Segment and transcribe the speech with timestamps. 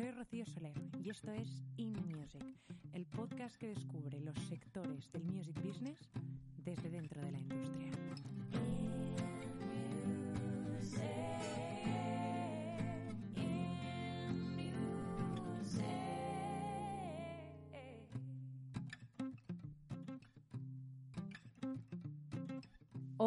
[0.00, 0.72] Soy Rocío Soler
[1.04, 2.42] y esto es In Music,
[2.94, 5.98] el podcast que descubre los sectores del music business
[6.56, 7.90] desde dentro de la industria.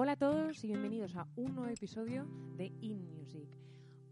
[0.04, 2.26] Hola a todos y bienvenidos a un nuevo episodio
[2.58, 3.48] de In Music.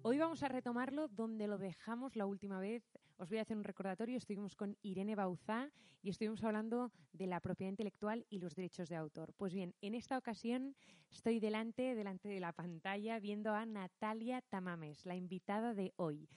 [0.03, 2.81] Hoy vamos a retomarlo donde lo dejamos la última vez.
[3.17, 4.15] Os voy a hacer un recordatorio.
[4.15, 5.69] Estuvimos con Irene Bauzá
[6.01, 9.33] y estuvimos hablando de la propiedad intelectual y los derechos de autor.
[9.35, 10.77] Pues bien, en esta ocasión
[11.11, 16.29] estoy delante, delante de la pantalla viendo a Natalia Tamames, la invitada de hoy.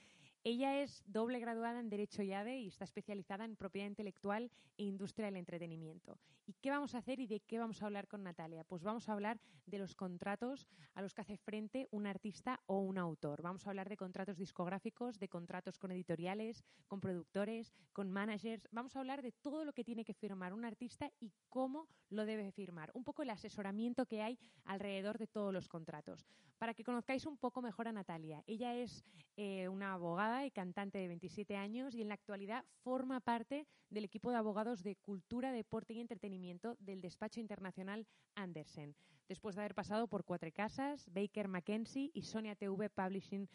[0.47, 5.25] Ella es doble graduada en Derecho IADE y está especializada en propiedad intelectual e industria
[5.25, 6.19] del entretenimiento.
[6.45, 8.63] ¿Y qué vamos a hacer y de qué vamos a hablar con Natalia?
[8.63, 12.77] Pues vamos a hablar de los contratos a los que hace frente un artista o
[12.77, 13.41] un autor.
[13.41, 18.67] Vamos a hablar de contratos discográficos, de contratos con editoriales, con productores, con managers.
[18.71, 22.23] Vamos a hablar de todo lo que tiene que firmar un artista y cómo lo
[22.27, 22.91] debe firmar.
[22.93, 26.27] Un poco el asesoramiento que hay alrededor de todos los contratos.
[26.59, 28.43] Para que conozcáis un poco mejor a Natalia.
[28.45, 29.03] Ella es
[29.35, 34.03] eh, una abogada y cantante de 27 años y en la actualidad forma parte del
[34.03, 38.95] equipo de abogados de cultura, deporte y entretenimiento del despacho internacional Andersen,
[39.29, 43.47] después de haber pasado por Cuatro Casas, Baker McKenzie y Sonia TV Publishing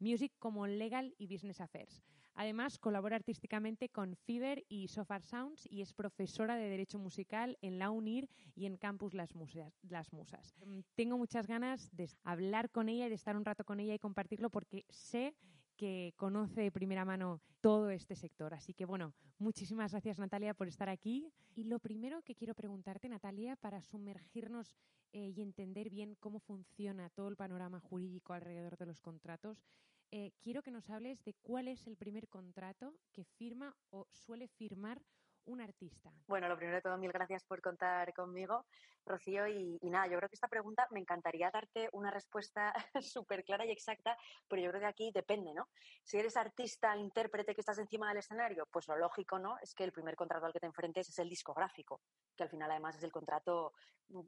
[0.00, 2.02] Music como Legal y Business Affairs.
[2.34, 7.78] Además, colabora artísticamente con Fever y Sofar Sounds y es profesora de Derecho Musical en
[7.78, 9.72] la UNIR y en Campus Las Musas.
[9.82, 10.56] Las Musas.
[10.96, 14.00] Tengo muchas ganas de hablar con ella y de estar un rato con ella y
[14.00, 15.36] compartirlo porque sé
[15.76, 18.54] que conoce de primera mano todo este sector.
[18.54, 21.32] Así que bueno, muchísimas gracias Natalia por estar aquí.
[21.54, 24.76] Y lo primero que quiero preguntarte, Natalia, para sumergirnos
[25.12, 29.64] eh, y entender bien cómo funciona todo el panorama jurídico alrededor de los contratos,
[30.10, 34.48] eh, quiero que nos hables de cuál es el primer contrato que firma o suele
[34.48, 35.02] firmar
[35.46, 36.10] un artista?
[36.26, 38.64] Bueno, lo primero de todo, mil gracias por contar conmigo,
[39.04, 39.46] Rocío.
[39.46, 42.72] Y, nada, yo creo que esta pregunta me encantaría darte una respuesta
[43.02, 44.16] súper clara y exacta,
[44.48, 45.68] pero yo creo que aquí depende, ¿no?
[46.02, 49.58] Si eres artista, intérprete que estás encima del escenario, pues lo lógico, ¿no?
[49.62, 52.00] Es que el primer contrato al que te enfrentes es el discográfico,
[52.36, 53.72] que al final además es el contrato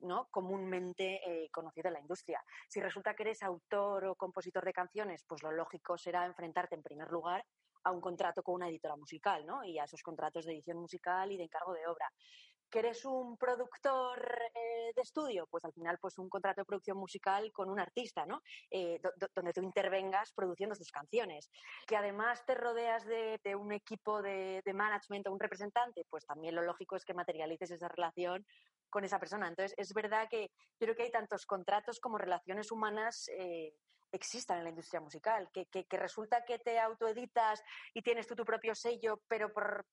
[0.03, 0.28] ¿no?
[0.31, 2.43] comúnmente eh, conocido en la industria.
[2.69, 6.83] Si resulta que eres autor o compositor de canciones, pues lo lógico será enfrentarte en
[6.83, 7.44] primer lugar
[7.87, 9.65] a un contrato con una editora musical, ¿no?
[9.65, 12.11] Y a esos contratos de edición musical y de encargo de obra.
[12.69, 14.19] ¿Que eres un productor
[14.53, 15.47] eh, de estudio?
[15.49, 18.41] Pues al final, pues un contrato de producción musical con un artista, ¿no?
[18.69, 21.49] Eh, do- do- donde tú intervengas produciendo sus canciones.
[21.87, 26.57] Que además te rodeas de, de un equipo de, management o un representante, pues también
[26.57, 28.45] lo lógico es que materialices esa relación
[28.91, 29.47] con esa persona.
[29.47, 33.75] Entonces, es verdad que creo que hay tantos contratos como relaciones humanas eh,
[34.12, 37.62] existan en la industria musical, que, que, resulta que te autoeditas
[37.94, 39.84] y tienes tú tu propio sello, pero por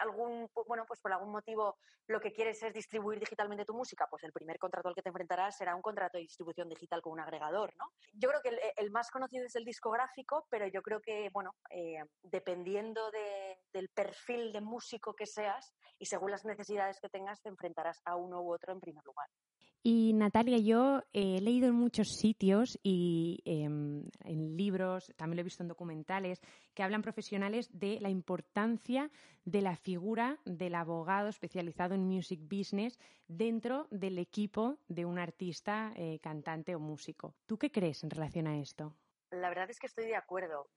[0.00, 4.24] algún, bueno, pues por algún motivo lo que quieres es distribuir digitalmente tu música, pues
[4.24, 7.20] el primer contrato al que te enfrentarás será un contrato de distribución digital con un
[7.20, 7.86] agregador, ¿no?
[8.12, 11.54] Yo creo que el, el más conocido es el discográfico, pero yo creo que, bueno,
[11.70, 17.40] eh, dependiendo de, del perfil de músico que seas y según las necesidades que tengas,
[17.40, 19.28] te enfrentarás a uno u otro en primer lugar.
[19.82, 25.44] Y Natalia, yo he leído en muchos sitios y eh, en libros, también lo he
[25.44, 26.42] visto en documentales,
[26.74, 29.10] que hablan profesionales de la importancia
[29.46, 35.92] de la figura del abogado especializado en music business dentro del equipo de un artista,
[35.96, 37.34] eh, cantante o músico.
[37.46, 38.94] ¿Tú qué crees en relación a esto?
[39.30, 40.68] La verdad es que estoy de acuerdo.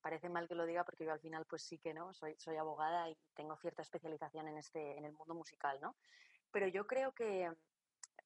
[0.00, 2.56] Parece mal que lo diga porque yo al final pues sí que no, soy, soy
[2.56, 5.96] abogada y tengo cierta especialización en, este, en el mundo musical, ¿no?
[6.50, 7.50] Pero yo creo que,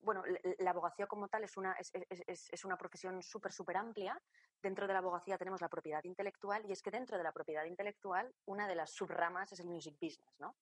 [0.03, 0.23] bueno,
[0.59, 4.21] la, abogacía como tal es una, es, una profesión súper, súper amplia.
[4.61, 7.65] Dentro de la abogacía tenemos la propiedad intelectual y es que dentro de la propiedad
[7.65, 10.57] intelectual una de las subramas es el music business, ¿no?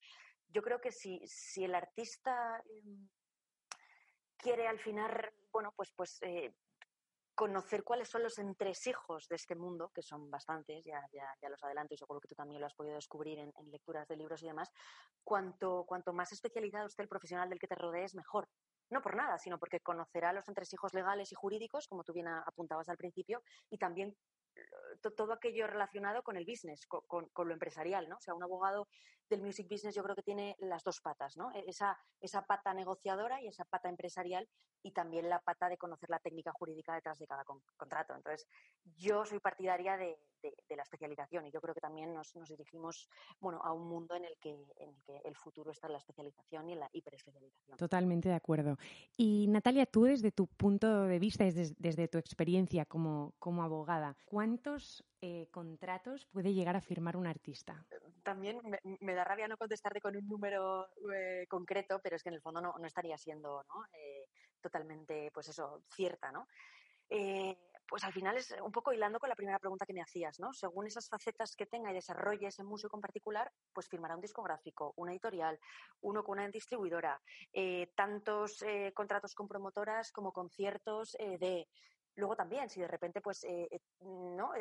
[0.48, 2.82] Yo creo que si, si el artista eh,
[4.36, 6.52] quiere al final, bueno, pues, pues eh,
[7.34, 11.62] conocer cuáles son los entresijos de este mundo, que son bastantes, ya, ya, ya los
[11.62, 14.42] adelanto y seguro que tú también lo has podido descubrir en, en lecturas de libros
[14.42, 14.70] y demás,
[15.22, 18.48] cuanto, cuanto más especializado esté el profesional del que te rodees, mejor.
[18.90, 22.88] No por nada, sino porque conocerá los entresijos legales y jurídicos, como tú bien apuntabas
[22.88, 24.16] al principio, y también
[25.00, 28.16] to- todo aquello relacionado con el business, co- con, lo empresarial, ¿no?
[28.16, 28.88] O sea, un abogado
[29.28, 31.52] del music business yo creo que tiene las dos patas, ¿no?
[31.52, 34.48] E- Esa, esa pata negociadora y esa pata empresarial
[34.82, 38.14] y también la pata de conocer la técnica jurídica detrás de cada con- contrato.
[38.14, 38.46] Entonces,
[38.96, 42.48] yo soy partidaria de, de- de la especialización y yo creo que también nos, nos
[42.48, 43.08] dirigimos,
[43.40, 45.98] bueno, a un mundo en el, que, en el que el futuro está en la
[45.98, 47.76] especialización y en la hiperespecialización.
[47.76, 48.76] Totalmente de acuerdo.
[49.16, 54.16] Y Natalia, tú desde tu punto de vista, desde, desde tu experiencia como, como abogada,
[54.24, 57.86] ¿cuántos eh, contratos puede llegar a firmar un artista?
[58.22, 62.28] También me, me da rabia no contestarte con un número eh, concreto, pero es que
[62.28, 63.84] en el fondo no, no estaría siendo ¿no?
[63.92, 64.26] Eh,
[64.60, 66.46] totalmente, pues eso, cierta, ¿no?
[67.08, 67.56] Eh,
[67.90, 70.52] pues al final es un poco hilando con la primera pregunta que me hacías, ¿no?
[70.52, 74.94] Según esas facetas que tenga y desarrolle ese músico en particular, pues firmará un discográfico,
[74.96, 75.58] una editorial,
[76.02, 77.20] uno con una distribuidora,
[77.52, 81.68] eh, tantos eh, contratos con promotoras como conciertos eh, de...
[82.14, 83.46] Luego también, si de repente pues
[84.00, 84.52] no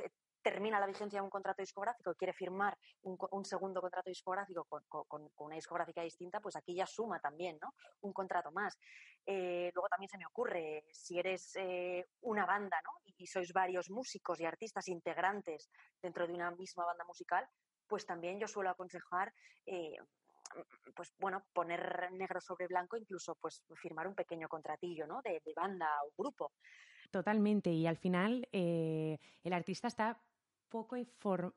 [0.42, 4.66] termina la vigencia de un contrato discográfico y quiere firmar un, un segundo contrato discográfico
[4.66, 7.74] con, una discográfica distinta, pues aquí ya suma también, ¿no?
[8.02, 8.78] Un contrato más.
[9.26, 12.92] Eh, luego también se me ocurre, si eres eh, una banda, ¿no?
[13.06, 15.70] Y, y sois varios músicos y artistas integrantes
[16.02, 17.46] dentro de una misma banda musical,
[17.90, 19.34] pues también yo suelo aconsejar,
[19.66, 19.98] eh,
[20.96, 25.22] pues bueno, poner negro sobre blanco, incluso pues firmar un pequeño contratillo, ¿no?
[25.22, 26.51] De, banda o grupo.
[27.12, 27.72] Totalmente.
[27.72, 30.22] Y al final eh, el artista está
[30.69, 30.96] poco,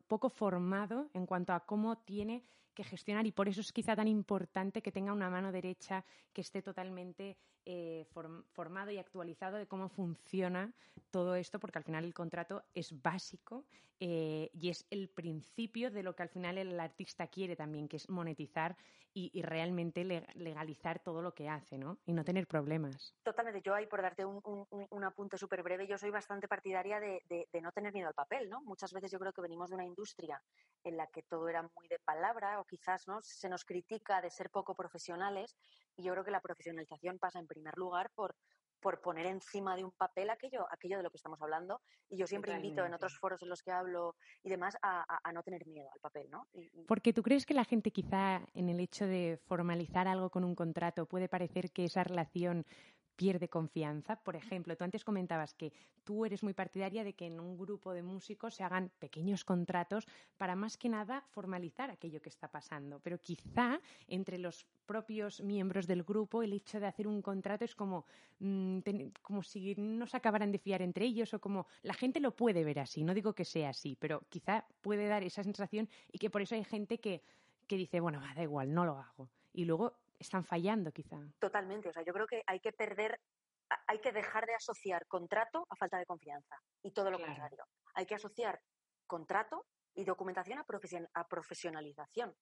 [0.06, 2.44] poco formado en cuanto a cómo tiene
[2.74, 6.40] que gestionar y por eso es quizá tan importante que tenga una mano derecha que
[6.40, 10.72] esté totalmente eh, form- formado y actualizado de cómo funciona
[11.10, 13.64] todo esto, porque al final el contrato es básico
[14.00, 17.96] eh, y es el principio de lo que al final el artista quiere también, que
[17.96, 18.76] es monetizar
[19.14, 21.98] y, realmente le- legalizar todo lo que hace, ¿no?
[22.06, 23.14] Y no tener problemas.
[23.22, 27.20] Totalmente, yo ahí por darte un- un apunte súper breve, yo soy bastante partidaria de,
[27.28, 28.62] de- de no tener miedo al papel, ¿no?
[28.62, 30.42] Muchas veces yo creo que venimos de una industria
[30.84, 33.20] en la que todo era muy de palabra o quizás ¿no?
[33.22, 35.56] se nos critica de ser poco profesionales
[35.96, 38.34] y yo creo que la profesionalización pasa en primer lugar por,
[38.80, 42.26] por poner encima de un papel aquello, aquello de lo que estamos hablando y yo
[42.26, 45.42] siempre invito en otros foros en los que hablo y demás a, a- a no
[45.42, 46.46] tener miedo al papel, ¿no?
[46.52, 50.30] Y- y- Porque tú crees que la gente quizá en el hecho de formalizar algo
[50.30, 52.64] con un contrato puede parecer que esa relación
[53.22, 54.16] pierde confianza.
[54.16, 55.72] Por ejemplo, tú antes comentabas que
[56.02, 60.08] tú eres muy partidaria de que en un grupo de músicos se hagan pequeños contratos
[60.36, 62.98] para más que nada formalizar aquello que está pasando.
[62.98, 67.76] Pero quizá entre los propios miembros del grupo el hecho de hacer un contrato es
[67.76, 68.06] como,
[68.40, 68.80] mm,
[69.22, 72.64] como si no se acabaran de fiar entre ellos o como la gente lo puede
[72.64, 73.04] ver así.
[73.04, 76.56] No digo que sea así, pero quizá puede dar esa sensación y que por eso
[76.56, 77.22] hay gente que,
[77.68, 79.28] que dice, bueno, va, da igual, no lo hago.
[79.54, 81.18] Y luego están fallando quizá.
[81.38, 83.20] Totalmente, o sea, yo creo que hay que perder,
[83.86, 87.32] hay que dejar de asociar contrato a falta de confianza y todo lo Claro.
[87.32, 87.64] contrario.
[87.94, 88.60] Hay que asociar
[89.06, 92.34] contrato y documentación a, profesion- a profesionalización,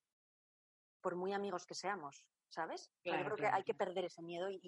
[1.01, 2.91] por muy amigos que seamos, ¿sabes?
[3.03, 4.61] Claro, yo creo claro, que hay que perder ese miedo y,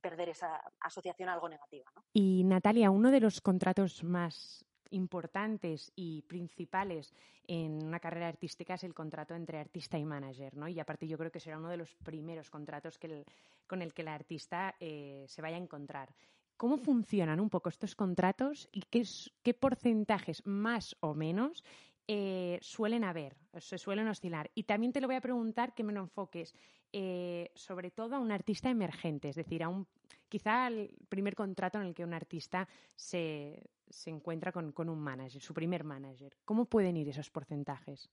[0.00, 2.04] perder esa asociación a algo negativa, ¿no?
[2.12, 7.14] Y Natalia, uno de los contratos más importantes y principales
[7.46, 10.68] en una carrera artística es el contrato entre artista y manager, ¿no?
[10.68, 13.24] Y aparte yo creo que será uno de los primeros contratos que
[13.66, 16.14] con el que el artista eh, se vaya a encontrar.
[16.56, 21.64] ¿Cómo funcionan un poco estos contratos y qué porcentajes más o menos
[22.06, 24.50] eh, suelen haber, se suelen oscilar?
[24.54, 26.54] Y también te lo voy a preguntar que me lo enfoques
[26.92, 29.86] eh, sobre todo a un artista emergente, es decir, a un
[30.28, 35.00] quizá el primer contrato en el que un artista se, se encuentra con, con un
[35.00, 36.36] manager, su primer manager.
[36.44, 38.08] ¿Cómo pueden ir esos porcentajes?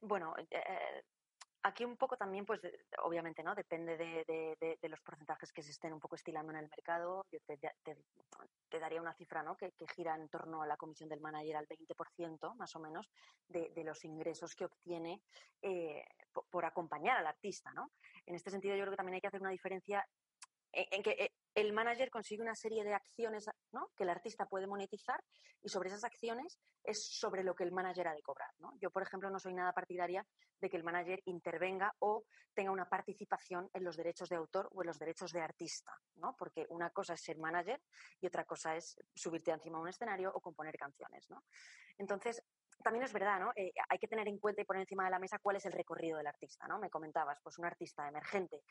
[0.00, 1.02] Bueno, eh,
[1.68, 2.60] aquí un poco también, pues
[3.04, 3.54] obviamente, ¿no?
[3.54, 7.26] Depende de, los porcentajes que se estén un poco estilando en el mercado.
[7.30, 9.56] Yo te, daría una cifra, ¿no?
[9.56, 13.08] Que, gira en torno a la comisión del manager al 20%, más o menos,
[13.48, 15.22] de, los ingresos que obtiene
[15.62, 17.92] eh, po- por, acompañar al artista, ¿no?
[18.26, 20.06] En este sentido, yo creo que también hay que hacer una diferencia
[20.72, 23.90] en, en que eh, el manager consigue una serie de acciones ¿no?
[23.96, 25.20] que el artista puede monetizar
[25.60, 28.50] y sobre esas acciones es sobre lo que el manager ha de cobrar.
[28.58, 28.74] ¿no?
[28.80, 30.24] Yo, por ejemplo, no soy nada partidaria
[30.60, 32.24] de que el manager intervenga o
[32.54, 36.36] tenga una participación en los derechos de autor o en los derechos de artista, ¿no?
[36.38, 37.80] porque una cosa es ser manager
[38.20, 41.28] y otra cosa es subirte encima de un escenario o componer canciones.
[41.28, 41.42] ¿no?
[41.98, 42.40] Entonces,
[42.84, 43.50] también es verdad, ¿no?
[43.56, 45.72] Eh, hay que tener en cuenta y poner encima de la mesa cuál es el
[45.72, 46.78] recorrido del artista, ¿no?
[46.78, 48.62] Me comentabas, pues un artista emergente.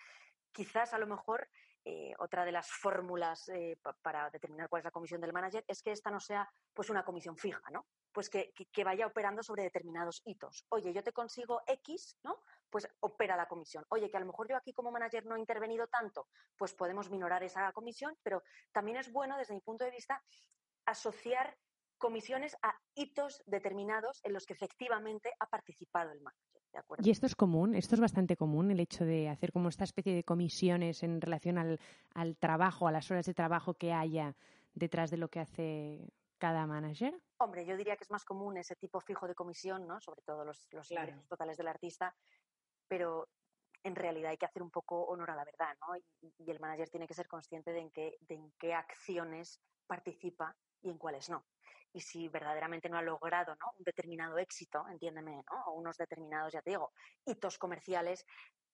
[0.54, 1.50] Quizás a lo mejor
[1.86, 5.64] eh, otra de las fórmulas eh, pa- para determinar cuál es la comisión del manager
[5.68, 7.88] es que esta no sea pues una comisión fija, ¿no?
[8.12, 10.66] Pues que, que- que vaya operando sobre determinados hitos.
[10.70, 12.42] Oye, yo te consigo X, ¿no?
[12.70, 13.86] Pues opera la comisión.
[13.90, 17.10] Oye, que a lo mejor yo aquí como manager no he intervenido tanto, pues podemos
[17.10, 20.22] minorar esa comisión, pero también es bueno desde mi punto de vista
[20.86, 21.58] asociar
[21.98, 26.57] comisiones a hitos determinados en los que efectivamente ha participado el manager.
[26.74, 27.04] ¿De acuerdo?
[27.06, 30.14] Y esto es común, esto es bastante común, el hecho de hacer como esta especie
[30.16, 31.80] de comisiones en relación al,
[32.14, 34.36] al trabajo, a las horas de trabajo que haya
[34.74, 37.20] detrás de lo que hace cada manager.
[37.40, 40.00] Hombre, yo diría que es más común ese tipo fijo de comisión, ¿no?
[40.02, 41.08] Sobre todo los, los Claro.
[41.10, 42.16] ingresos totales del artista,
[42.88, 43.28] pero
[43.84, 45.96] en realidad hay que hacer un poco honor a la verdad, ¿no?
[45.96, 49.62] Y, y el manager tiene que ser consciente de en qué, de en qué acciones
[49.88, 51.46] participa y en cuáles no.
[51.94, 53.72] Y si verdaderamente no ha logrado ¿no?
[53.78, 55.64] un determinado éxito, entiéndeme, ¿no?
[55.68, 56.92] o unos determinados, ya te digo,
[57.26, 58.26] hitos comerciales,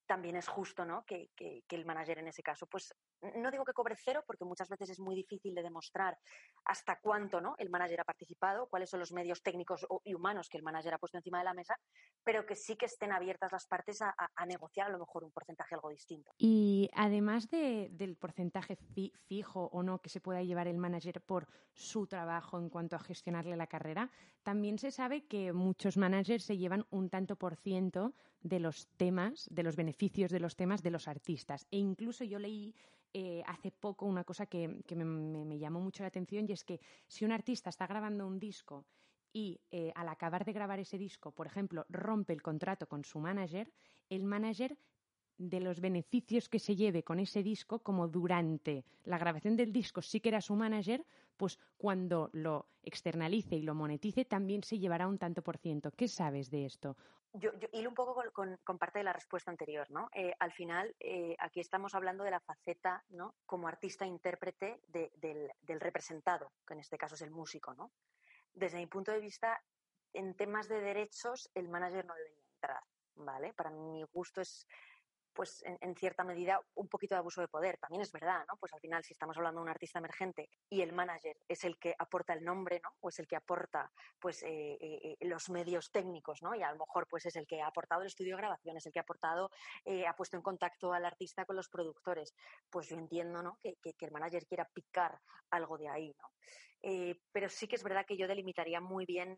[0.05, 1.05] también es justo ¿no?
[1.05, 4.43] que, que- que el manager en ese caso, pues no digo que cobre cero, porque
[4.45, 6.17] muchas veces es muy difícil de demostrar
[6.65, 7.55] hasta cuánto ¿no?
[7.57, 10.97] el manager ha participado, cuáles son los medios técnicos y humanos que el manager ha
[10.97, 11.77] puesto encima de la mesa,
[12.23, 14.13] pero que sí que estén abiertas las partes a,
[14.45, 16.31] negociar a lo mejor un porcentaje algo distinto.
[16.37, 21.21] Y además de- del porcentaje fi- fijo o no que se pueda llevar el manager
[21.21, 24.09] por su trabajo en cuanto a gestionarle la carrera,
[24.43, 29.47] también se sabe que muchos managers se llevan un tanto por ciento de los temas,
[29.51, 31.65] de los beneficios de los temas de los artistas.
[31.71, 32.73] E incluso yo leí
[33.15, 36.63] eh, hace poco una cosa que, que me- me llamó mucho la atención y es
[36.63, 38.85] que si un artista está grabando un disco
[39.33, 43.19] y eh, al acabar de grabar ese disco, por ejemplo, rompe el contrato con su
[43.19, 43.71] manager,
[44.09, 44.77] el manager
[45.37, 50.01] de los beneficios que se lleve con ese disco, como durante la grabación del disco
[50.03, 51.03] sí que era su manager,
[51.35, 55.91] pues cuando lo externalice y lo monetice también se llevará un tanto por ciento.
[55.91, 56.95] ¿Qué sabes de esto?
[57.33, 60.07] yo, yo hilo un poco con, con- parte de la respuesta anterior, ¿no?
[60.13, 63.33] Eh, al final, eh, aquí estamos hablando de la faceta, ¿no?
[63.47, 67.91] Como artista-intérprete de- del, del representado, que en este caso es el músico, ¿no?
[68.53, 69.59] Desde mi punto de vista,
[70.13, 72.83] en temas de derechos, el manager no debería entrar,
[73.15, 73.53] ¿vale?
[73.53, 74.67] Para mi gusto es,
[75.33, 77.77] pues, en, cierta medida, un poquito de abuso de poder.
[77.77, 78.57] También es verdad, ¿no?
[78.59, 81.77] Pues al final, si estamos hablando de un artista emergente y el manager es el
[81.79, 82.89] que aporta el nombre, ¿no?
[83.01, 86.55] O es el que aporta pues eh, eh, eh, los medios técnicos, ¿no?
[86.55, 88.85] Y a lo mejor pues es el que ha aportado el estudio de grabación, es
[88.85, 89.49] el que ha aportado,
[90.07, 92.33] ha puesto en contacto al artista con los productores.
[92.69, 93.57] Pues yo entiendo, ¿no?
[93.61, 96.29] Que, que- que el manager quiera picar algo de ahí, ¿no?
[97.31, 99.37] Pero sí que es verdad que yo delimitaría muy bien.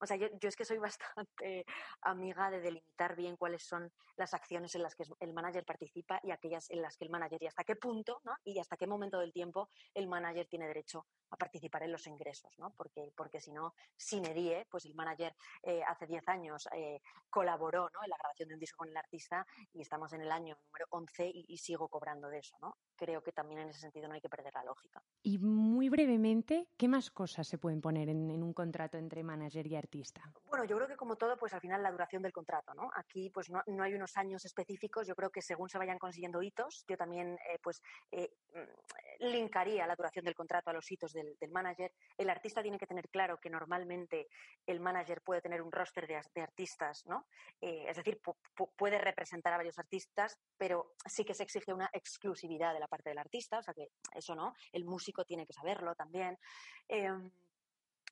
[0.00, 1.64] O sea, yo, es que soy bastante
[2.02, 6.30] amiga de delimitar bien cuáles son las acciones en las que el manager participa y
[6.30, 8.32] aquellas en las que el manager y hasta qué punto, ¿no?
[8.44, 12.58] Y hasta qué momento del tiempo el manager tiene derecho a participar en los ingresos,
[12.58, 12.72] ¿no?
[12.76, 17.00] Porque, porque si no, si me die, pues el manager eh, hace 10 años eh,
[17.28, 18.02] colaboró ¿no?
[18.02, 20.86] en la grabación de un disco con el artista y estamos en el año número
[20.90, 22.76] 11 y, y sigo cobrando de eso, ¿no?
[23.00, 25.02] Creo que también en ese sentido no hay que perder la lógica.
[25.22, 29.66] Y muy brevemente, ¿qué más cosas se pueden poner en, en un contrato entre manager
[29.66, 30.20] y artista?
[30.44, 32.90] Bueno, yo creo que como todo, pues al final la duración del contrato, ¿no?
[32.94, 36.42] Aquí pues no, no hay unos años específicos, yo creo que según se vayan consiguiendo
[36.42, 37.80] hitos, yo también eh, pues
[38.12, 41.92] eh, mm, linkaría la duración del contrato a los hitos del, del manager.
[42.18, 44.28] El artista tiene que tener claro que normalmente
[44.66, 47.26] el manager puede tener un roster de, as- de artistas, ¿no?
[47.62, 51.72] Eh, es decir, pu- pu- puede representar a varios artistas, pero sí que se exige
[51.72, 55.46] una exclusividad de la parte del artista, o sea que eso no, el músico tiene
[55.46, 56.36] que saberlo también.
[56.88, 57.30] Em,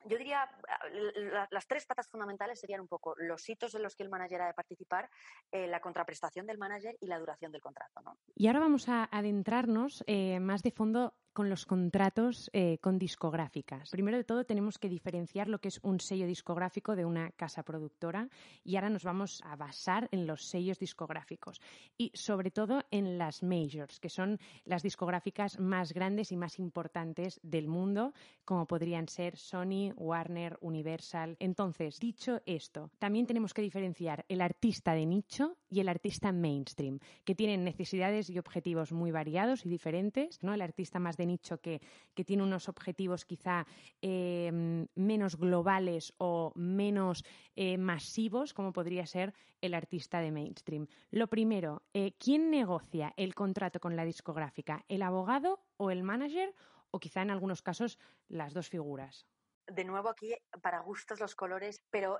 [0.05, 3.97] yo diría, ah, la- las tres patas fundamentales serían un poco los hitos en los
[3.97, 5.09] que el manager ha de participar,
[5.51, 8.17] eh, la contraprestación del manager y la duración del contrato, ¿no?
[8.33, 13.89] Y ahora vamos a adentrarnos eh, más de fondo con los contratos eh, con discográficas.
[13.91, 17.63] Primero de todo tenemos que diferenciar lo que es un sello discográfico de una casa
[17.63, 18.29] productora
[18.63, 21.61] y ahora nos vamos a basar en los sellos discográficos
[21.97, 27.39] y sobre todo en las majors, que son las discográficas más grandes y más importantes
[27.43, 28.13] del mundo,
[28.45, 31.37] como podrían ser Sony, Warner, Universal.
[31.39, 36.99] Entonces, dicho esto, también tenemos que diferenciar el artista de nicho y el artista mainstream,
[37.23, 40.41] que tienen necesidades y objetivos muy variados y diferentes.
[40.41, 40.53] ¿no?
[40.53, 41.81] El artista más de nicho que,
[42.13, 43.65] que tiene unos objetivos quizá
[44.01, 44.51] eh,
[44.95, 47.23] menos globales o menos
[47.55, 50.87] eh, masivos, como podría ser el artista de mainstream.
[51.11, 54.83] Lo primero, eh, ¿quién negocia el contrato con la discográfica?
[54.87, 56.53] ¿El abogado o el manager?
[56.91, 59.27] O quizá en algunos casos las dos figuras.
[59.67, 62.19] De nuevo aquí, para gustos los colores, pero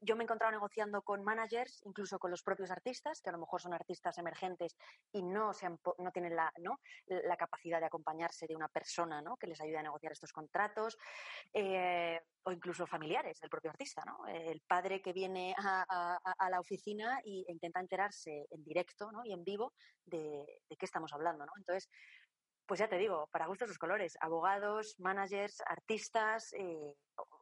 [0.00, 3.38] yo me he encontrado negociando con managers, incluso con los propios artistas, que a lo
[3.38, 4.76] mejor son artistas emergentes
[5.12, 6.80] y no, se han no tienen la, ¿no?
[7.06, 9.36] la capacidad de acompañarse de una persona ¿no?
[9.36, 10.96] que les ayude a negociar estos contratos,
[11.52, 14.02] eh, o incluso familiares del propio artista.
[14.04, 14.26] ¿no?
[14.26, 16.18] El padre que viene a,
[16.50, 19.24] la oficina e intenta enterarse en directo ¿no?
[19.24, 19.72] y en vivo
[20.04, 21.44] de, de qué estamos hablando.
[21.44, 21.52] ¿no?
[21.56, 21.88] Entonces,
[22.66, 26.94] pues ya te digo, para gustos los colores, abogados, managers, artistas eh,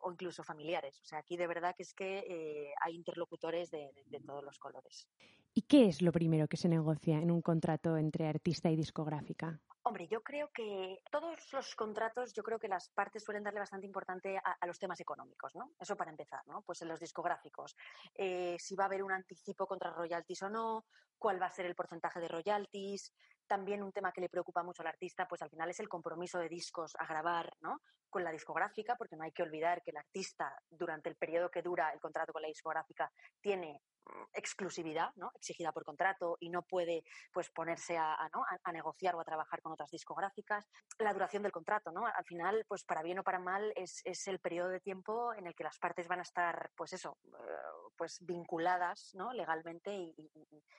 [0.04, 1.00] o, incluso familiares.
[1.00, 4.44] O sea, aquí de verdad que es que eh, hay interlocutores de, de- de todos
[4.44, 5.08] los colores.
[5.54, 9.60] ¿Y qué es lo primero que se negocia en un contrato entre artista y discográfica?
[9.86, 13.86] Hombre, yo creo que todos los contratos, yo creo que las partes suelen darle bastante
[13.86, 15.72] importante a, a los temas económicos, ¿no?
[15.78, 16.62] Eso para empezar, ¿no?
[16.62, 17.76] Pues en los discográficos,
[18.14, 20.86] eh, si va a haber un anticipo contra royalties o no,
[21.18, 23.12] cuál va a ser el porcentaje de royalties.
[23.46, 26.38] También un tema que le preocupa mucho al artista, pues al final es el compromiso
[26.38, 27.82] de discos a grabar, ¿no?
[28.14, 31.62] Con la discográfica, porque no hay que olvidar que el artista, durante el periodo que
[31.62, 35.32] dura el contrato con la discográfica, tiene mm, exclusividad, ¿no?
[35.34, 37.02] Exigida por contrato y no puede,
[37.32, 38.44] pues, ponerse a, ¿no?
[38.62, 40.64] a, negociar o a trabajar con otras discográficas.
[41.00, 42.06] La duración del contrato, ¿no?
[42.06, 45.48] Al final, pues, para bien o para mal, es, es el periodo de tiempo en
[45.48, 49.32] el que las partes van a estar, pues eso, eh, pues vinculadas, ¿no?
[49.32, 50.14] Legalmente y-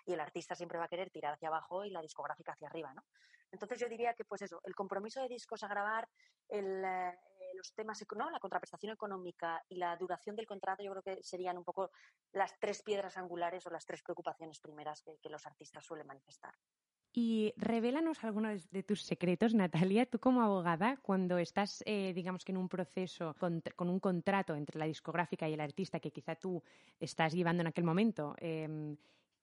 [0.05, 2.93] y el artista siempre va a querer tirar hacia abajo y la discográfica hacia arriba,
[2.93, 3.03] ¿no?
[3.51, 6.07] Entonces yo diría que, pues eso, el compromiso de discos a grabar,
[6.49, 7.13] el, eh,
[7.55, 8.29] los temas, ¿no?
[8.29, 11.91] la contraprestación económica y la duración del contrato, yo creo que serían un poco
[12.33, 16.53] las tres piedras angulares o las tres preocupaciones primeras que, que los artistas suelen manifestar.
[17.17, 20.05] Y revélanos algunos de tus secretos, Natalia.
[20.05, 24.53] Tú como abogada, cuando estás, eh, digamos que en un proceso con, con un contrato
[24.53, 26.61] entre la discográfica y el artista que quizá tú
[26.99, 28.97] estás llevando en aquel momento, em,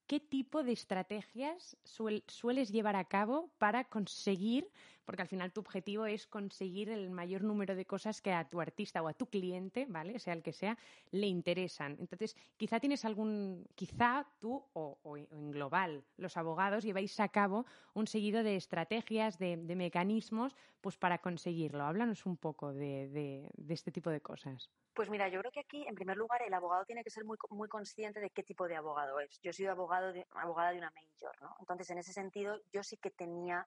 [0.07, 4.71] ¿qué tipo de estrategias suel- sueles llevar a cabo para conseguir,
[5.05, 8.61] porque al final tu objetivo es conseguir el mayor número de cosas que a tu
[8.61, 10.19] artista o a tu cliente, ¿vale?
[10.19, 10.79] Sea el que sea,
[11.11, 11.97] le interesan.
[11.99, 18.07] Entonces, quizá tienes algún, quizá tú o, en global, los abogados lleváis a cabo un
[18.07, 21.85] seguido de estrategias, de, mecanismos, pues para conseguirlo.
[21.85, 24.71] Háblanos un poco de, este tipo de cosas.
[24.95, 27.39] Pues mira, yo creo que aquí, en primer lugar, el abogado tiene que ser muy,
[27.51, 29.41] muy consciente de qué tipo de abogado es.
[29.41, 31.57] Yo he sido abogado abogada de una major, ¿no?
[31.61, 33.67] Entonces, en ese sentido, yo sí que tenía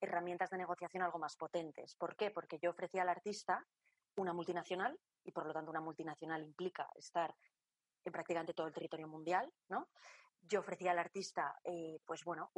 [0.00, 1.94] herramientas de negociación algo más potentes.
[1.96, 2.30] ¿Por qué?
[2.30, 3.64] Porque yo ofrecía al artista
[4.16, 7.34] una multinacional, y por lo tanto una multinacional implica estar
[8.04, 9.88] en prácticamente todo el territorio mundial, ¿no?
[10.42, 12.50] Yo ofrecía al artista, eh, pues bueno,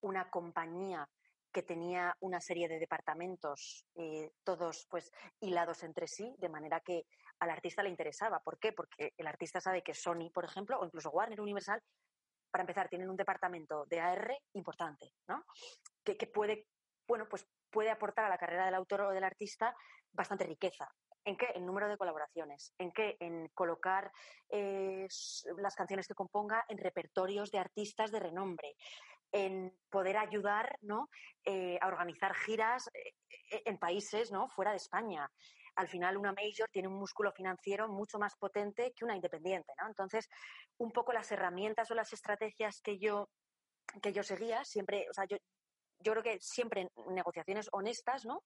[0.00, 1.08] una compañía
[1.52, 7.06] que tenía una serie de departamentos, eh, todos pues hilados entre sí, de manera que
[7.40, 8.40] al artista le interesaba.
[8.40, 8.72] ¿Por qué?
[8.72, 11.82] Porque el artista sabe que Sony, por ejemplo, o incluso Warner Universal,
[12.50, 15.44] para empezar, tienen un departamento de AR importante, ¿no?
[16.04, 16.66] Que, puede,
[17.06, 19.74] bueno, pues puede aportar a la carrera del autor o del artista
[20.12, 20.92] bastante riqueza.
[21.24, 21.46] ¿En qué?
[21.54, 22.74] En número de colaboraciones.
[22.78, 23.16] ¿En qué?
[23.20, 24.10] En colocar
[24.50, 25.06] eh,
[25.58, 28.74] las canciones que componga en repertorios de artistas de renombre.
[29.30, 31.08] En poder ayudar ¿no?
[31.44, 34.48] Eh, a organizar giras eh, en países ¿no?
[34.48, 35.30] fuera de España.
[35.76, 39.72] Al final, una major tiene un músculo financiero mucho más potente que una independiente.
[39.80, 39.86] ¿no?
[39.86, 40.28] Entonces,
[40.78, 43.30] un poco las herramientas o las estrategias que yo,
[44.02, 45.38] que yo seguía, siempre, o sea, yo,
[46.02, 48.42] yo creo que siempre negociaciones honestas, ¿no?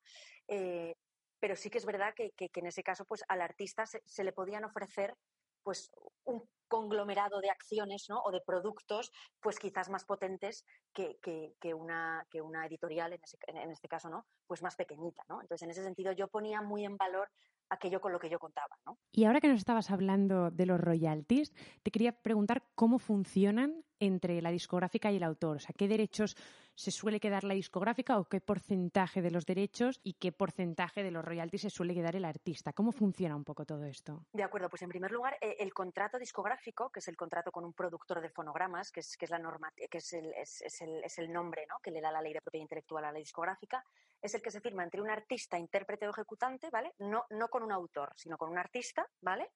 [0.49, 0.95] Eh,
[1.39, 4.33] pero sí que es verdad que, que- en ese caso, pues al artista se, le
[4.33, 5.15] podían ofrecer
[5.63, 5.91] pues
[6.25, 8.21] un conglomerado de acciones ¿no?
[8.23, 13.37] o de productos pues quizás más potentes que, que- una, que una editorial en, ese-
[13.47, 15.41] en este caso no pues más pequeñita ¿no?
[15.41, 17.31] entonces en ese sentido yo ponía muy en valor
[17.69, 18.99] aquello con lo que yo contaba ¿no?
[19.13, 21.53] Y ahora que nos estabas hablando de los royalties,
[21.83, 25.57] te quería preguntar cómo funcionan entre la discográfica y el autor.
[25.57, 26.37] O sea, ¿qué derechos
[26.75, 31.11] se suele quedar la discográfica o qué porcentaje de los derechos y qué porcentaje de
[31.11, 32.73] los royalties se suele quedar el artista?
[32.73, 34.27] ¿Cómo funciona un poco todo esto?
[34.33, 37.65] De acuerdo, pues en primer lugar, eh, el contrato discográfico, que es el contrato con
[37.65, 40.83] un productor de fonogramas, que es, que es la norma, que es el, es, es
[40.83, 41.77] el, es el nombre ¿no?
[41.83, 43.83] que le da la ley de propiedad intelectual a la discográfica,
[44.27, 46.93] es el que se firma entre un artista, intérprete o ejecutante, ¿vale?
[46.99, 49.53] No, no con un autor, sino con un artista, ¿vale?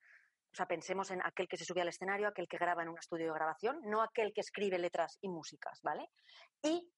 [0.52, 2.98] O sea, pensemos en aquel que se sube al escenario, aquel que graba en un
[2.98, 6.10] estudio de grabación, no aquel que escribe letras y músicas, ¿vale?
[6.62, 6.90] Y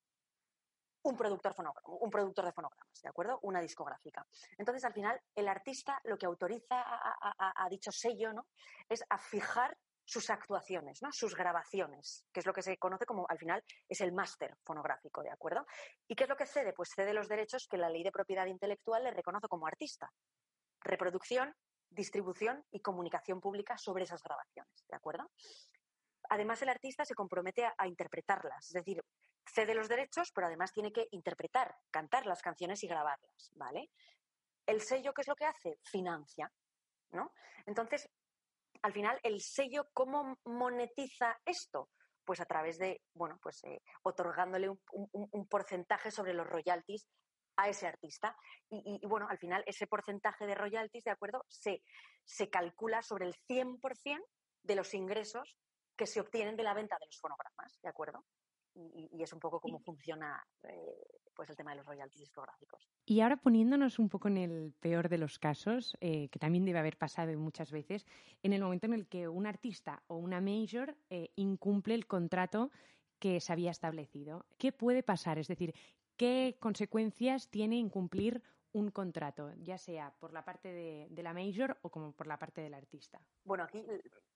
[1.05, 1.55] un productor,
[1.85, 3.41] un productor de fonogramas, ¿de acuerdo?
[3.43, 4.25] Una discográfica.
[4.57, 8.47] Entonces, al final, el artista lo que autoriza a dicho sello, ¿no?
[8.89, 9.77] Es a fijar
[10.13, 11.11] sus actuaciones, ¿no?
[11.11, 15.23] Sus grabaciones, que es lo que se conoce como, al final, es el máster fonográfico,
[15.23, 15.65] ¿de acuerdo?
[16.07, 16.75] ¿Y qué es lo que cede?
[16.75, 20.13] Pues cede los derechos que la ley de propiedad intelectual le reconoce como artista.
[20.81, 21.55] Reproducción,
[21.89, 25.31] distribución y comunicación pública sobre esas grabaciones, ¿de acuerdo?
[26.29, 29.03] Además, el artista se compromete a, interpretarlas, es decir,
[29.47, 33.89] cede los derechos, pero además tiene que interpretar, cantar las canciones y grabarlas, ¿vale?
[34.67, 35.79] El sello, ¿qué es lo que hace?
[35.83, 36.53] Financia,
[37.13, 37.33] ¿no?
[37.65, 38.09] Entonces,
[38.83, 41.91] al final, el sello, ¿cómo monetiza esto?
[42.25, 47.09] Pues a través de, bueno, pues eh, otorgándole un, un- un porcentaje sobre los royalties
[47.57, 48.37] a ese artista.
[48.69, 51.45] Y, y- y, bueno, al final, ese porcentaje de royalties, ¿de acuerdo?
[51.49, 51.83] Se,
[52.25, 54.25] se calcula sobre el 100%
[54.63, 55.59] de los ingresos
[55.97, 58.25] que se obtienen de la venta de los fonogramas, ¿de acuerdo?
[58.75, 60.97] Y, y- y es un poco cómo funciona eh,
[61.35, 62.89] pues el tema de los royalties discográficos.
[63.05, 66.79] Y ahora poniéndonos un poco en el peor de los casos, eh, que también debe
[66.79, 68.07] haber pasado muchas veces,
[68.43, 72.71] en el momento en el que un artista o una major eh, incumple el contrato
[73.19, 74.47] que se había establecido.
[74.59, 75.39] ¿Qué puede pasar?
[75.39, 75.75] Es decir,
[76.17, 78.43] ¿qué consecuencias tiene incumplir
[78.73, 82.61] un contrato, ya sea por la parte de, la major o como por la parte
[82.61, 83.21] del artista?
[83.45, 83.85] Bueno, aquí,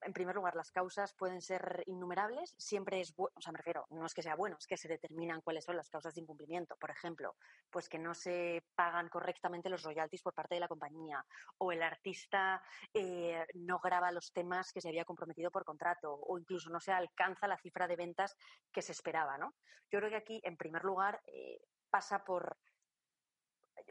[0.03, 2.55] en primer lugar, las causas pueden ser innumerables.
[2.59, 4.88] Siempre es bueno, o sea, me refiero, no es que sea bueno, es que se
[4.88, 6.77] determinan cuáles son las causas de incumplimiento.
[6.77, 7.37] Por ejemplo,
[7.70, 11.25] pues que no se pagan correctamente los royalties por parte de la compañía
[11.59, 16.38] o el artista eh, no graba los temas que se había comprometido por contrato o
[16.38, 18.37] incluso no se alcanza la cifra de ventas
[18.72, 19.55] que se esperaba, ¿no?
[19.90, 22.57] Yo creo que aquí, en primer lugar, eh, pasa por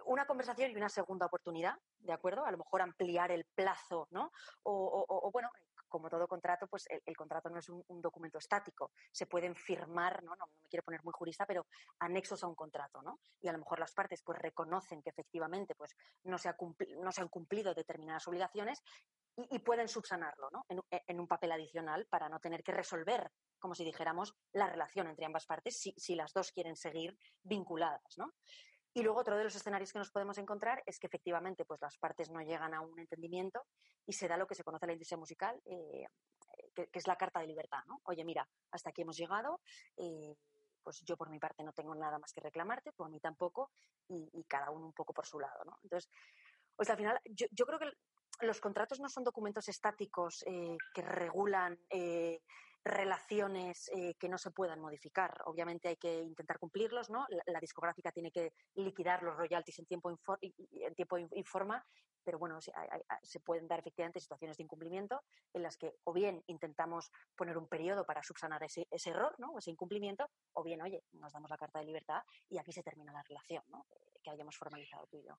[0.05, 2.45] una conversación y una segunda oportunidad, ¿de acuerdo?
[2.45, 4.31] A lo mejor ampliar el plazo, ¿no?
[4.63, 5.49] O, bueno,
[5.87, 8.91] como todo contrato, pues el, contrato no es un, documento estático.
[9.11, 10.31] Se pueden firmar, ¿no?
[10.31, 10.45] ¿no?
[10.45, 11.65] No me quiero poner muy jurista, pero
[11.99, 13.19] anexos a un contrato, ¿no?
[13.41, 17.73] Y a lo mejor las partes pues reconocen que efectivamente pues no se, han cumplido
[17.73, 18.81] determinadas obligaciones
[19.37, 20.65] y, pueden subsanarlo, ¿no?
[20.69, 25.07] En, en, un papel adicional para no tener que resolver, como si dijéramos, la relación
[25.07, 28.31] entre ambas partes si las dos quieren seguir vinculadas, ¿no?
[28.95, 31.97] Y luego otro de los escenarios que nos podemos encontrar es que efectivamente pues, las
[31.97, 33.67] partes no llegan a un entendimiento
[34.05, 36.07] y se da lo que se conoce en la industria musical, eh,
[36.73, 37.83] que, que, es la carta de libertad.
[37.87, 37.99] ¿no?
[38.05, 39.59] Oye, mira, hasta aquí hemos llegado,
[39.97, 40.33] eh,
[40.81, 43.71] pues yo por mi parte no tengo nada más que reclamarte, tú a mí tampoco,
[44.07, 45.65] y, cada uno un poco por su lado.
[45.65, 45.77] ¿no?
[45.83, 46.09] Entonces,
[46.73, 47.91] pues al final, yo, creo que
[48.45, 52.39] los contratos no son documentos estáticos eh, que regulan eh,
[52.85, 55.41] relaciones eh, que no se puedan modificar.
[55.45, 57.25] Obviamente hay que intentar cumplirlos, ¿no?
[57.47, 60.09] La, discográfica tiene que liquidar los royalties en tiempo,
[60.41, 61.83] en tiempo y forma,
[62.25, 66.11] pero bueno, se, hay, se, pueden dar efectivamente situaciones de incumplimiento en las que o
[66.11, 69.57] bien intentamos poner un periodo para subsanar ese, error, ¿no?
[69.57, 73.13] Ese incumplimiento, o bien, oye, nos damos la carta de libertad y aquí se termina
[73.13, 73.85] la relación, ¿no?
[74.23, 75.37] Que hayamos formalizado tú y yo.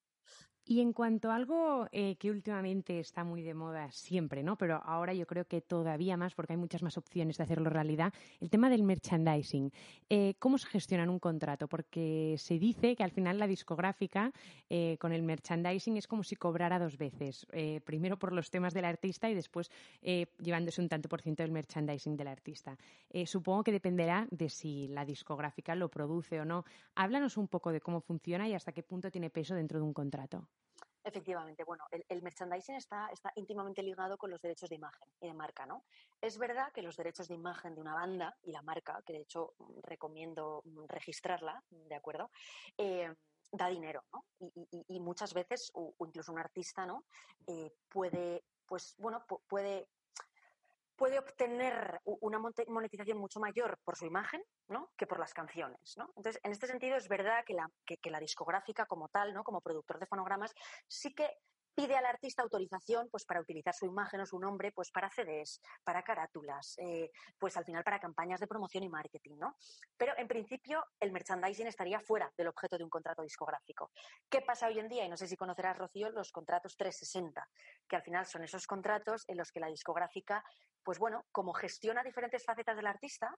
[0.69, 4.59] Y en cuanto a algo eh, que últimamente está muy de moda siempre, ¿no?
[4.59, 8.13] Pero ahora yo creo que todavía más, porque hay muchas más opciones de hacerlo realidad,
[8.41, 9.71] el tema del merchandising.
[10.11, 11.69] Eh, ¿Cómo se gestiona un contrato?
[11.69, 14.33] Porque se dice que al final la discográfica
[14.69, 17.47] eh, con el merchandising es como si cobrara dos veces.
[17.85, 19.71] Primero por los temas del artista y después
[20.03, 22.77] llevándose un tanto por ciento del merchandising del artista.
[23.25, 26.65] supongo que dependerá de si la discográfica lo produce o no.
[26.97, 29.95] Háblanos un poco de cómo funciona y hasta qué punto tiene peso dentro de un
[29.95, 30.49] contrato.
[31.07, 35.29] Efectivamente, bueno, el, el, merchandising está, está íntimamente ligado con los derechos de imagen y
[35.29, 35.85] de marca, ¿no?
[36.21, 39.21] Es verdad que los derechos de imagen de una banda y la marca, que de
[39.21, 42.33] hecho recomiendo registrarla, ¿de acuerdo?
[42.77, 43.15] Eh,
[43.53, 44.25] da dinero, ¿no?
[44.41, 47.05] Y, y, y muchas veces, o, incluso un artista, ¿no?
[47.47, 49.87] Eh, puede, pues, bueno, puede
[50.97, 54.91] puede obtener una monetización mucho mayor por su imagen ¿no?
[54.97, 55.95] que por las canciones.
[55.97, 56.13] ¿no?
[56.17, 59.45] Entonces, en este sentido, es verdad que la, que, la discográfica como tal, ¿no?
[59.45, 60.55] como productor de fonogramas,
[60.89, 61.29] sí que
[61.77, 65.61] pide al artista autorización pues para utilizar su imagen o su nombre pues para CDs,
[65.85, 69.57] para carátulas, eh, pues al final para campañas de promoción y marketing, ¿no?
[69.97, 73.91] Pero en principio el merchandising estaría fuera del objeto de un contrato discográfico.
[74.31, 75.05] ¿Qué pasa hoy en día?
[75.05, 77.47] Y no sé si conocerás, Rocío, los contratos 360,
[77.87, 80.43] que al final son esos contratos en los que la discográfica,
[80.87, 83.37] pues bueno, como gestiona diferentes facetas del artista,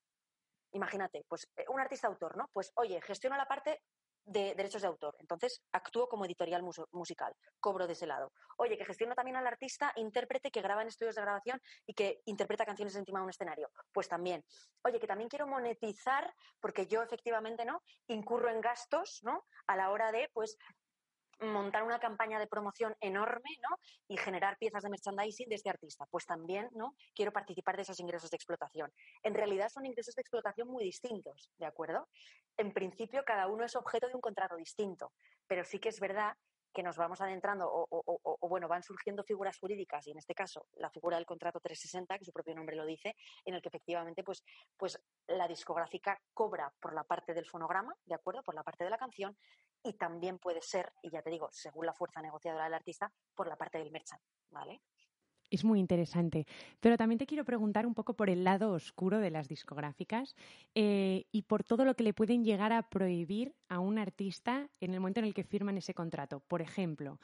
[0.72, 2.50] imagínate, pues eh, un artista autor, ¿no?
[2.52, 3.80] Pues oye, gestiona la parte
[4.22, 5.16] de derechos de autor.
[5.18, 8.34] Entonces, actúo como editorial mus musical, cobro de ese lado.
[8.58, 12.20] Oye, que gestiono también al artista, intérprete que graba en estudios de grabación y que
[12.26, 13.70] interpreta canciones encima de un escenario.
[13.90, 14.44] Pues también.
[14.84, 16.30] Oye, que también quiero monetizar,
[16.60, 17.82] porque yo efectivamente, ¿no?
[18.08, 19.46] Incurro en gastos, ¿no?
[19.66, 20.58] A la hora de, pues,
[21.40, 23.78] montar una campaña de promoción enorme ¿no?
[24.08, 26.06] y generar piezas de merchandising de este artista.
[26.10, 26.94] Pues también ¿no?
[27.14, 28.92] quiero participar de esos ingresos de explotación.
[29.22, 32.08] En realidad son ingresos de explotación muy distintos, ¿de acuerdo?
[32.56, 35.12] En principio cada uno es objeto de un contrato distinto,
[35.46, 36.34] pero sí que es verdad
[36.74, 40.34] que nos vamos adentrando o, o, o, bueno, van surgiendo figuras jurídicas y en este
[40.34, 43.68] caso la figura del contrato 360, que su propio nombre lo dice, en el que
[43.68, 44.44] efectivamente pues,
[44.76, 48.42] pues la discográfica cobra por la parte del fonograma, ¿de acuerdo?
[48.42, 49.36] Por la parte de la canción
[49.82, 53.48] y también puede ser, y ya te digo, según la fuerza negociadora del artista, por
[53.48, 54.82] la parte del merchant, ¿vale?
[55.50, 56.46] Es muy interesante.
[56.80, 60.36] Pero también te quiero preguntar un poco por el lado oscuro de las discográficas
[60.74, 64.92] eh, y por todo lo que le pueden llegar a prohibir a un artista en
[64.92, 66.40] el momento en el que firman ese contrato.
[66.40, 67.18] Por ejemplo,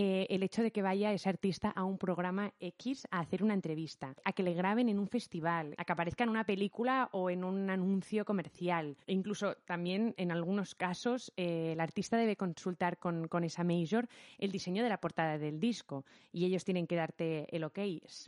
[0.00, 3.54] eh, el hecho de que vaya ese artista a un programa X a hacer una
[3.54, 7.30] entrevista, a que le graben en un festival, a que aparezca en una película o
[7.30, 8.96] en un anuncio comercial.
[9.08, 14.06] E incluso también en algunos casos eh, el artista debe consultar con, con, esa major
[14.38, 17.80] el diseño de la portada del disco y ellos tienen que darte el ok.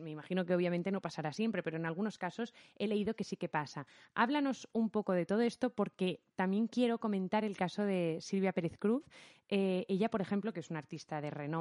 [0.02, 3.36] Me imagino que obviamente no pasará siempre, pero en algunos casos he leído que sí
[3.36, 3.86] que pasa.
[4.16, 8.76] Háblanos un poco de todo esto porque también quiero comentar el caso de Silvia Pérez
[8.76, 9.04] Cruz.
[9.52, 11.59] Eh, ella, por ejemplo, que es una artista de renombre,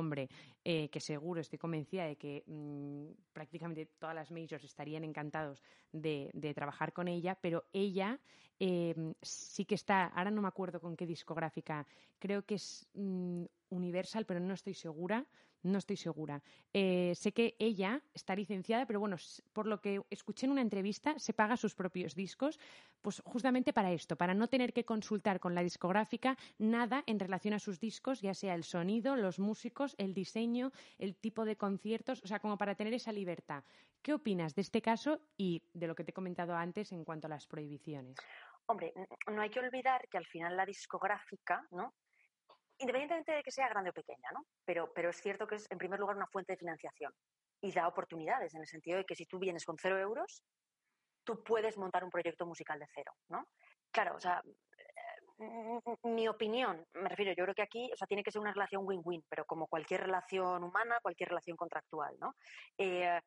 [0.63, 6.31] eh, que seguro estoy convencida de que mmm, prácticamente todas las majors estarían encantados de,
[6.55, 8.19] trabajar con ella, pero ella
[8.59, 11.85] eh, sí que está, ahora no me acuerdo con qué discográfica,
[12.19, 15.25] creo que es mm, Universal, pero no estoy segura.
[15.63, 16.41] No estoy segura.
[16.73, 19.17] Eh, sé que ella está licenciada, pero bueno,
[19.53, 22.59] por lo que escuché en una entrevista, se paga sus propios discos,
[23.01, 27.53] pues justamente para esto, para no tener que consultar con la discográfica nada en relación
[27.53, 32.21] a sus discos, ya sea el sonido, los músicos, el diseño, el tipo de conciertos,
[32.23, 33.63] o sea, como para tener esa libertad.
[34.01, 37.27] ¿Qué opinas de este caso y de lo que te he comentado antes en cuanto
[37.27, 38.17] a las prohibiciones?
[38.65, 38.93] Hombre,
[39.31, 41.93] no hay que olvidar que al final la discográfica, ¿no?
[42.79, 44.45] Independientemente de que sea grande o pequeña, ¿no?
[44.65, 47.13] Pero, es cierto que es, en primer lugar, una fuente de financiación
[47.61, 50.43] y da oportunidades, en el sentido de que si tú vienes con cero euros,
[51.25, 53.49] tú puedes montar un proyecto musical de cero, ¿no?
[53.91, 54.41] Claro, o sea,
[55.39, 58.53] eh, mi opinión, me refiero, yo creo que aquí, o sea, tiene que ser una
[58.53, 62.35] relación win-win, pero como cualquier relación humana, cualquier relación contractual, ¿no?
[62.77, 63.19] Eh,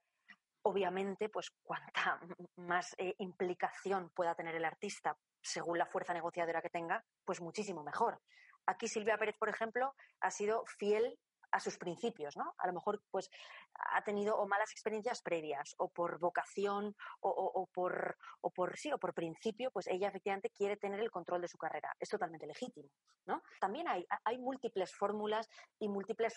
[0.63, 2.21] obviamente, pues cuanta
[2.57, 7.83] más eh, implicación pueda tener el artista según la fuerza negociadora que tenga, pues muchísimo
[7.83, 8.21] mejor.
[8.67, 11.19] Aquí Silvia Pérez, por ejemplo, ha sido fiel
[11.53, 12.55] a sus principios, ¿no?
[12.59, 13.31] A lo mejor, pues,
[13.75, 18.99] ha tenido o malas experiencias previas, o por vocación, o, por, o por sí, o
[18.99, 21.95] por principio, pues ella efectivamente quiere tener el control de su carrera.
[22.01, 22.89] Es totalmente legítimo,
[23.27, 23.43] ¿no?
[23.61, 25.49] También hay, hay múltiples fórmulas
[25.79, 26.35] y múltiples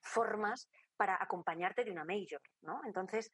[0.00, 2.80] formas para acompañarte de una major, ¿no?
[2.86, 3.30] Entonces,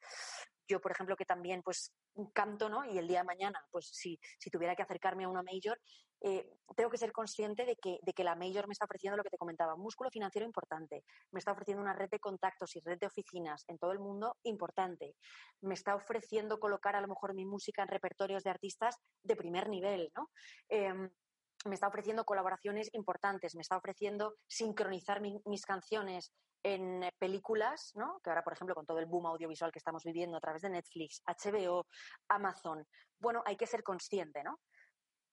[0.67, 1.93] yo, por ejemplo, que también pues
[2.33, 2.85] canto, ¿no?
[2.85, 5.79] Y el día de mañana, pues si, si tuviera que acercarme a una major,
[6.21, 9.23] eh, tengo que ser consciente de que, de que la major me está ofreciendo lo
[9.23, 12.97] que te comentaba, músculo financiero importante, me está ofreciendo una red de contactos y red
[12.97, 15.15] de oficinas en todo el mundo importante,
[15.61, 19.69] me está ofreciendo colocar a lo mejor mi música en repertorios de artistas de primer
[19.69, 20.29] nivel, ¿no?
[20.69, 21.09] Em,
[21.65, 26.31] me está ofreciendo colaboraciones importantes, me está ofreciendo sincronizar mi- mis canciones
[26.63, 28.19] en eh, películas, ¿no?
[28.23, 30.69] Que ahora, por ejemplo, con todo el boom audiovisual que estamos viviendo a través de
[30.69, 31.85] Netflix, HBO,
[32.29, 32.85] Amazon,
[33.19, 34.59] bueno, hay que ser consciente, ¿no?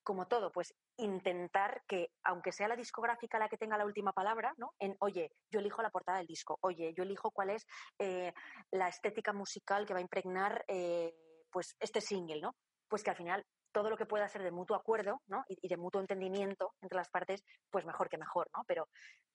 [0.05, 4.53] Como todo, pues intentar que, aunque sea la discográfica la que tenga la última palabra,
[4.57, 4.73] ¿no?
[4.79, 7.67] En, oye, yo elijo la portada del disco, oye, yo elijo cuál es
[7.99, 8.33] eh,
[8.73, 11.15] la estética musical que va a impregnar, eh,
[11.51, 12.57] pues, este single, ¿no?
[12.89, 15.45] Pues que al final todo lo que pueda ser de mutuo acuerdo, ¿no?
[15.49, 18.65] Y, de mutuo entendimiento entre las partes, pues mejor que mejor, ¿no?
[18.67, 18.89] Pero,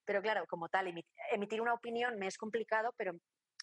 [0.04, 3.12] pero claro, como tal, emi- emitir una opinión me es complicado, pero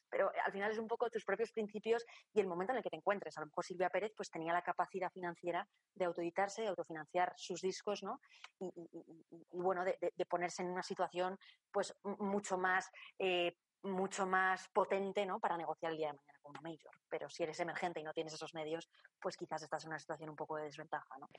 [0.09, 2.89] pero al final es un poco tus propios principios y el momento en el que
[2.89, 3.37] te encuentres.
[3.37, 7.59] A lo mejor Silvia Pérez pues tenía la capacidad financiera de autoeditarse, de autofinanciar sus
[7.61, 8.19] discos, ¿no?
[8.59, 8.71] Y,
[9.51, 11.37] bueno, de, de- ponerse en una situación
[11.71, 15.39] pues mucho más eh, mucho más potente, ¿no?
[15.39, 16.34] Para negociar el día de mañana
[17.09, 18.89] Pero si eres emergente y no tienes esos medios,
[19.21, 21.29] pues quizás estás en una situación un poco de desventaja, ¿no?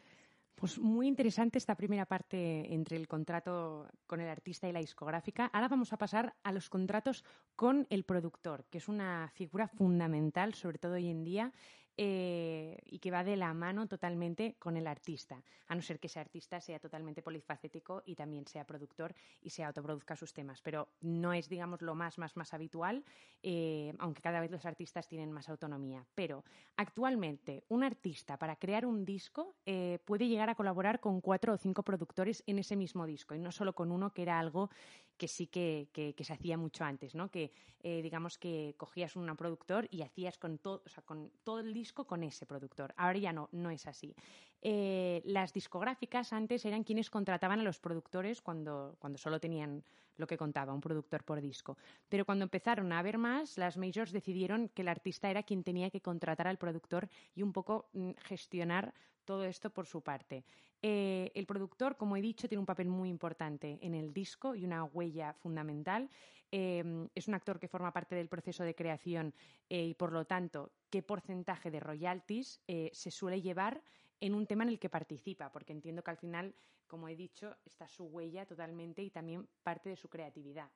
[0.55, 5.51] Pues muy interesante esta primera parte entre el contrato con el artista y la discográfica.
[5.53, 7.25] Ahora vamos a pasar a los contratos
[7.57, 11.53] con el productor, que es una figura fundamental, sobre todo hoy en día,
[11.97, 16.07] eh, y que va de la mano totalmente con el artista, a no ser que
[16.07, 20.61] ese artista sea totalmente polifacético y también sea productor y se autoproduzca sus temas.
[20.61, 23.05] Pero no es, digamos, lo más, más, más habitual,
[23.43, 26.07] eh, aunque cada vez los artistas tienen más autonomía.
[26.15, 26.45] Pero
[26.77, 31.57] actualmente, un artista para crear un disco eh, puede llegar a colaborar con cuatro o
[31.57, 34.71] cinco productores en ese mismo disco y no solo con uno, que era algo
[35.17, 37.31] que sí que, que- se hacía mucho antes, ¿no?
[37.31, 41.61] Que eh, digamos que cogías un productor y hacías con todo, o sea, con todo
[41.61, 42.93] el disco con ese productor.
[42.97, 44.15] Ahora ya no, no es así.
[44.63, 49.85] Eh, las discográficas antes eran quienes contrataban a los productores cuando, cuando solo tenían
[50.17, 51.77] lo que contaba, un productor por disco.
[52.09, 55.91] Pero cuando empezaron a haber más, las majors decidieron que el artista era quien tenía
[55.91, 58.95] que contratar al productor y un poco mm, gestionar
[59.27, 60.45] todo esto por su parte.
[60.81, 64.65] Eh, el productor, como he dicho, tiene un papel muy importante en el disco y
[64.65, 66.09] una huella fundamental.
[66.51, 69.35] Eh, es un actor que forma parte del proceso de creación
[69.69, 72.63] eh, y, por lo tanto, qué porcentaje de royalties
[72.93, 73.83] se suele llevar
[74.21, 76.55] en un tema en el que participa, porque entiendo que al final,
[76.87, 80.71] como he dicho, está su huella totalmente y también parte de su creatividad.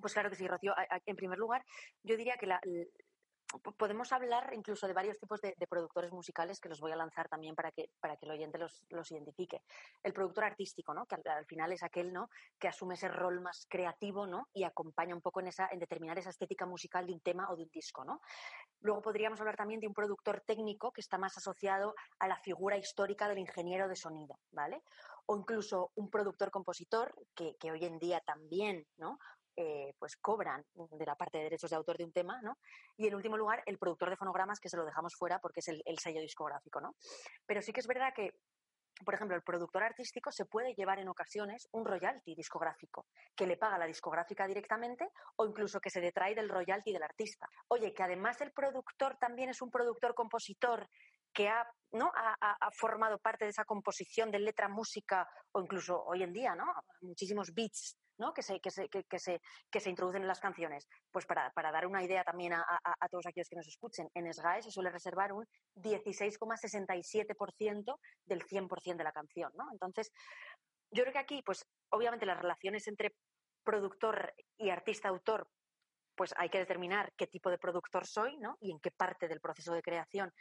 [0.00, 0.74] Pues claro que sí, Rocío.
[1.06, 1.64] En primer lugar,
[2.02, 2.60] yo diría que la-
[3.58, 7.28] podemos hablar incluso de varios tipos de, de productores musicales que los voy a lanzar
[7.28, 9.62] también para que, para que el oyente los, los identifique.
[10.02, 11.06] El productor artístico, ¿no?
[11.06, 12.30] que al, al final es aquel ¿no?
[12.58, 14.48] que asume ese rol más creativo ¿no?
[14.52, 17.56] y acompaña un poco en, esa, en determinar esa estética musical de un tema o
[17.56, 18.04] de un disco.
[18.04, 18.20] ¿no?
[18.80, 22.76] Luego podríamos hablar también de un productor técnico que está más asociado a la figura
[22.76, 24.82] histórica del ingeniero de sonido, ¿vale?
[25.26, 29.18] O incluso un productor compositor que, que hoy en día también, ¿no?
[29.56, 32.58] Eh, pues cobran de la parte de derechos de autor de un tema, ¿no?
[32.96, 35.68] Y en último lugar, el productor de fonogramas, que se lo dejamos fuera porque es
[35.68, 36.96] el, el sello discográfico, ¿no?
[37.46, 38.34] Pero sí que es verdad que,
[39.04, 43.56] por ejemplo, el productor artístico se puede llevar en ocasiones un royalty discográfico, que le
[43.56, 47.48] paga la discográfica directamente o incluso que se detrae del royalty del artista.
[47.68, 50.88] Oye, que además el productor también es un productor compositor
[51.34, 52.10] que ha, ¿no?
[52.14, 56.64] ha, formado parte de esa composición de letra, música o incluso hoy en día, ¿no?
[57.02, 57.98] Muchísimos beats.
[58.16, 58.32] ¿no?
[58.32, 60.86] Que, se, que, se, que, se, que se introducen en las canciones.
[61.10, 64.32] Pues para, para dar una idea también a, a- todos aquellos que nos escuchen, en
[64.32, 65.44] SGAE se suele reservar un
[65.74, 69.50] 16,67% del 100% de la canción.
[69.56, 69.64] ¿no?
[69.72, 70.12] Entonces,
[70.92, 73.16] yo creo que aquí, pues obviamente las relaciones entre
[73.64, 75.48] productor y artista-autor,
[76.14, 78.56] pues hay que determinar qué tipo de productor soy, ¿no?
[78.60, 80.32] Y en qué parte del proceso de creación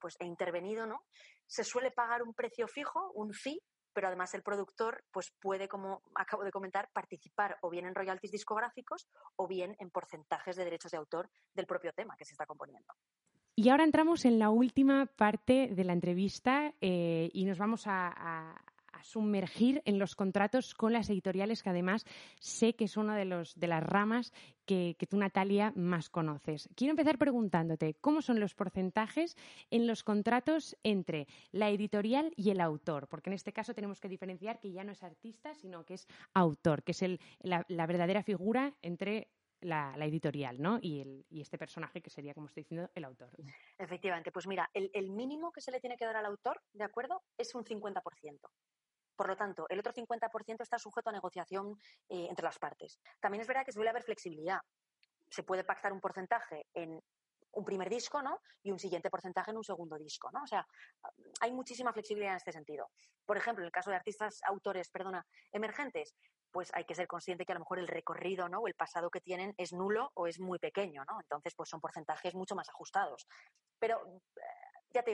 [0.00, 1.04] pues he intervenido, ¿no?
[1.46, 3.60] Se suele pagar un precio fijo, un fee,
[3.94, 8.32] pero además el productor pues puede, como acabo de comentar, participar o bien en royalties
[8.32, 12.44] discográficos o bien en porcentajes de derechos de autor del propio tema que se está
[12.44, 12.92] componiendo.
[13.56, 18.60] Y ahora entramos en la última parte de la entrevista eh, y nos vamos a
[19.04, 22.04] sumergir en los contratos con las editoriales, que además
[22.40, 24.32] sé que es una de, los, de las ramas
[24.64, 26.68] que, que tú, Natalia, más conoces.
[26.74, 29.36] Quiero empezar preguntándote cómo son los porcentajes
[29.70, 34.08] en los contratos entre la editorial y el autor, porque en este caso tenemos que
[34.08, 37.86] diferenciar que ya no es artista, sino que es autor, que es el- la, la
[37.86, 39.28] verdadera figura entre
[39.60, 40.78] la, la editorial ¿no?
[40.82, 43.30] y, el- y este personaje que sería, como estoy diciendo, el autor.
[43.78, 46.84] Efectivamente, pues mira, el, el mínimo que se le tiene que dar al autor, ¿de
[46.84, 47.22] acuerdo?
[47.38, 48.50] Es un 50%.
[49.16, 52.98] Por lo tanto, el otro 50% está sujeto a negociación eh, entre las partes.
[53.20, 54.60] También es verdad que suele haber flexibilidad.
[55.30, 57.00] Se puede pactar un porcentaje en
[57.54, 58.40] un primer disco, ¿no?
[58.62, 60.42] Y un siguiente porcentaje en un segundo disco, ¿no?
[60.42, 60.66] O sea,
[61.40, 62.90] hay muchísima flexibilidad en este sentido.
[63.24, 66.14] Por ejemplo, en el caso de artistas, autores, perdona, emergentes,
[66.50, 68.60] pues hay que ser consciente que a lo mejor el recorrido, ¿no?
[68.60, 71.20] O el pasado que tienen es nulo o es muy pequeño, ¿no?
[71.20, 73.26] Entonces, pues son porcentajes mucho más ajustados.
[73.78, 74.00] Pero
[74.36, 74.63] eh,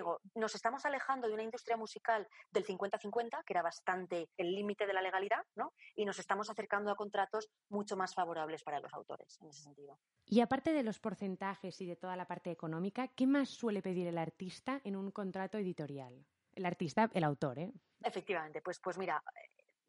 [0.00, 4.86] digo, nos estamos alejando de una industria musical del 50-50, que era bastante el límite
[4.86, 5.74] de la legalidad, ¿no?
[5.94, 9.98] Y nos estamos acercando a contratos mucho más favorables para los autores, en ese sentido.
[10.24, 14.06] Y aparte de los porcentajes y de toda la parte económica, ¿qué más suele pedir
[14.06, 16.24] el artista en un contrato editorial?
[16.54, 17.72] El artista, el autor, ¿eh?
[18.02, 19.22] Efectivamente, pues, pues mira,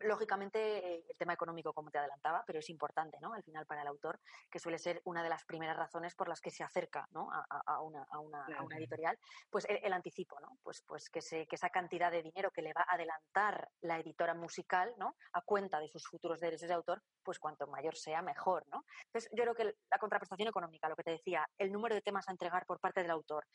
[0.03, 3.33] lógicamente eh, el tema económico, como te adelantaba, pero es importante, ¿no?
[3.33, 6.41] Al final para el autor, que suele ser una de las primeras razones por las
[6.41, 7.29] que se acerca, ¿no?
[7.31, 9.17] A, una, a una- a una editorial,
[9.49, 10.57] pues el, el anticipo, ¿no?
[10.63, 13.99] Pues, pues que, se, que esa cantidad de dinero que le va a adelantar la
[13.99, 15.15] editora musical, ¿no?
[15.33, 18.83] A cuenta de sus futuros derechos de autor, pues cuanto mayor sea, mejor, ¿no?
[19.05, 22.27] Entonces, yo creo que la contraprestación económica, lo que te decía, el número de temas
[22.27, 23.45] a entregar por parte del autor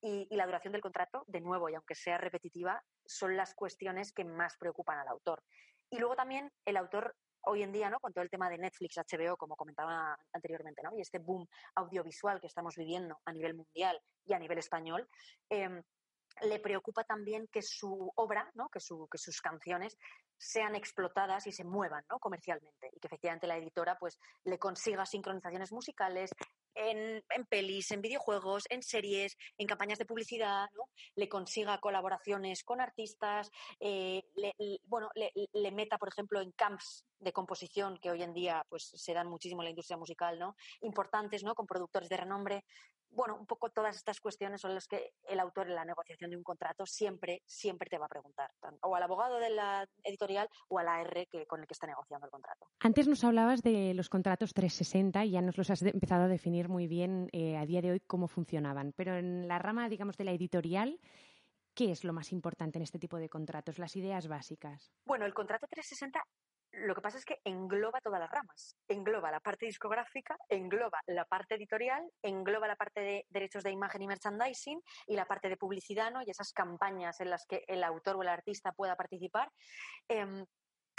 [0.00, 4.12] y, y la duración del contrato, de nuevo, y aunque sea repetitiva, son las cuestiones
[4.12, 5.42] que más preocupan al autor.
[5.90, 7.14] Y luego también el autor
[7.48, 8.00] hoy en día, ¿no?
[8.00, 10.90] Con todo el tema de Netflix, HBO, como comentaba anteriormente, ¿no?
[10.96, 11.46] Y este boom
[11.76, 15.08] audiovisual que estamos viviendo a nivel mundial y a nivel español,
[15.48, 15.80] em,
[16.42, 18.68] le preocupa también que su obra, ¿no?
[18.68, 19.96] que, su- que sus canciones
[20.36, 22.18] sean explotadas y se muevan ¿no?
[22.18, 26.30] comercialmente y que efectivamente la editora pues le consiga sincronizaciones musicales
[26.76, 30.90] en, pelis, en videojuegos, en series, en campañas de publicidad, ¿no?
[31.14, 37.04] le consiga colaboraciones con artistas, eh, le, bueno, le, le meta, por ejemplo, en camps
[37.18, 40.56] de composición que hoy en día pues se dan muchísimo en la industria musical, ¿no?
[40.82, 41.54] Importantes, ¿no?
[41.54, 42.64] Con productores de renombre.
[43.16, 46.36] Bueno, un poco todas estas cuestiones son las que el autor en la negociación de
[46.36, 48.50] un contrato siempre, siempre te va a preguntar,
[48.82, 52.26] o al abogado de la editorial o al AR que, con el que está negociando
[52.26, 52.66] el contrato.
[52.80, 56.68] Antes nos hablabas de los contratos 360 y ya nos los has empezado a definir
[56.68, 58.92] muy bien eh, a día de hoy cómo funcionaban.
[58.92, 61.00] Pero en la rama, digamos, de la editorial,
[61.74, 63.78] ¿qué es lo más importante en este tipo de contratos?
[63.78, 64.92] Las ideas básicas.
[65.06, 66.22] Bueno, el contrato 360
[66.72, 68.76] lo que pasa es que engloba todas las ramas.
[68.88, 74.02] Engloba la parte discográfica, engloba la parte editorial, engloba la parte de derechos de imagen
[74.02, 76.22] y merchandising y la parte de publicidad ¿no?
[76.22, 79.50] y esas campañas en las que el autor o el artista pueda participar.
[80.08, 80.44] Em,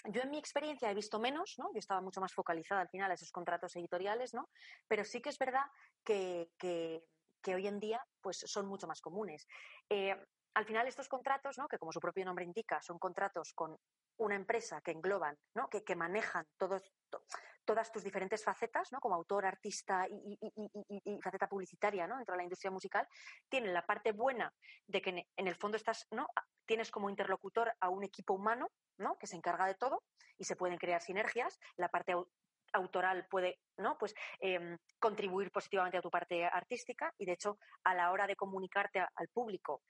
[0.05, 1.69] yo en mi experiencia he visto menos, ¿no?
[1.73, 4.49] Yo estaba mucho más focalizada al final a esos contratos editoriales, ¿no?
[4.87, 5.65] Pero sí que es verdad
[6.03, 7.03] que, que-
[7.47, 9.47] hoy en día pues son mucho más comunes.
[9.89, 10.13] Eh,
[10.53, 11.69] al final estos contratos, ¿no?
[11.69, 13.77] Que como su propio nombre indica, son contratos con
[14.17, 15.37] una empresa que engloban.
[15.69, 17.23] Que, que manejan todos, to-
[17.65, 18.99] todas tus diferentes facetas, ¿no?
[18.99, 22.15] Como autor, artista y, faceta publicitaria, ¿no?
[22.15, 23.07] Dentro de la industria musical,
[23.49, 24.53] tienen la parte buena
[24.87, 26.27] de que en, el fondo estás, ¿no?
[26.65, 29.17] Tienes como interlocutor a un equipo humano, ¿no?
[29.17, 30.03] Que se encarga de todo
[30.37, 31.59] y se pueden crear sinergias.
[31.75, 32.29] La parte au-
[32.73, 33.59] autoral puede.
[33.99, 38.35] Pues em, contribuir positivamente a tu parte artística y de hecho a la hora de
[38.35, 39.81] comunicarte al público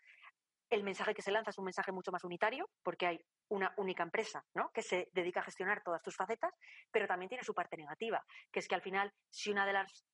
[0.69, 4.04] el mensaje que se lanza es un mensaje mucho más unitario, porque hay una única
[4.04, 4.72] empresa ¿no?
[4.72, 6.54] que se dedica a gestionar todas tus facetas,
[6.91, 10.06] pero también tiene su parte negativa, que es que al final, si una de las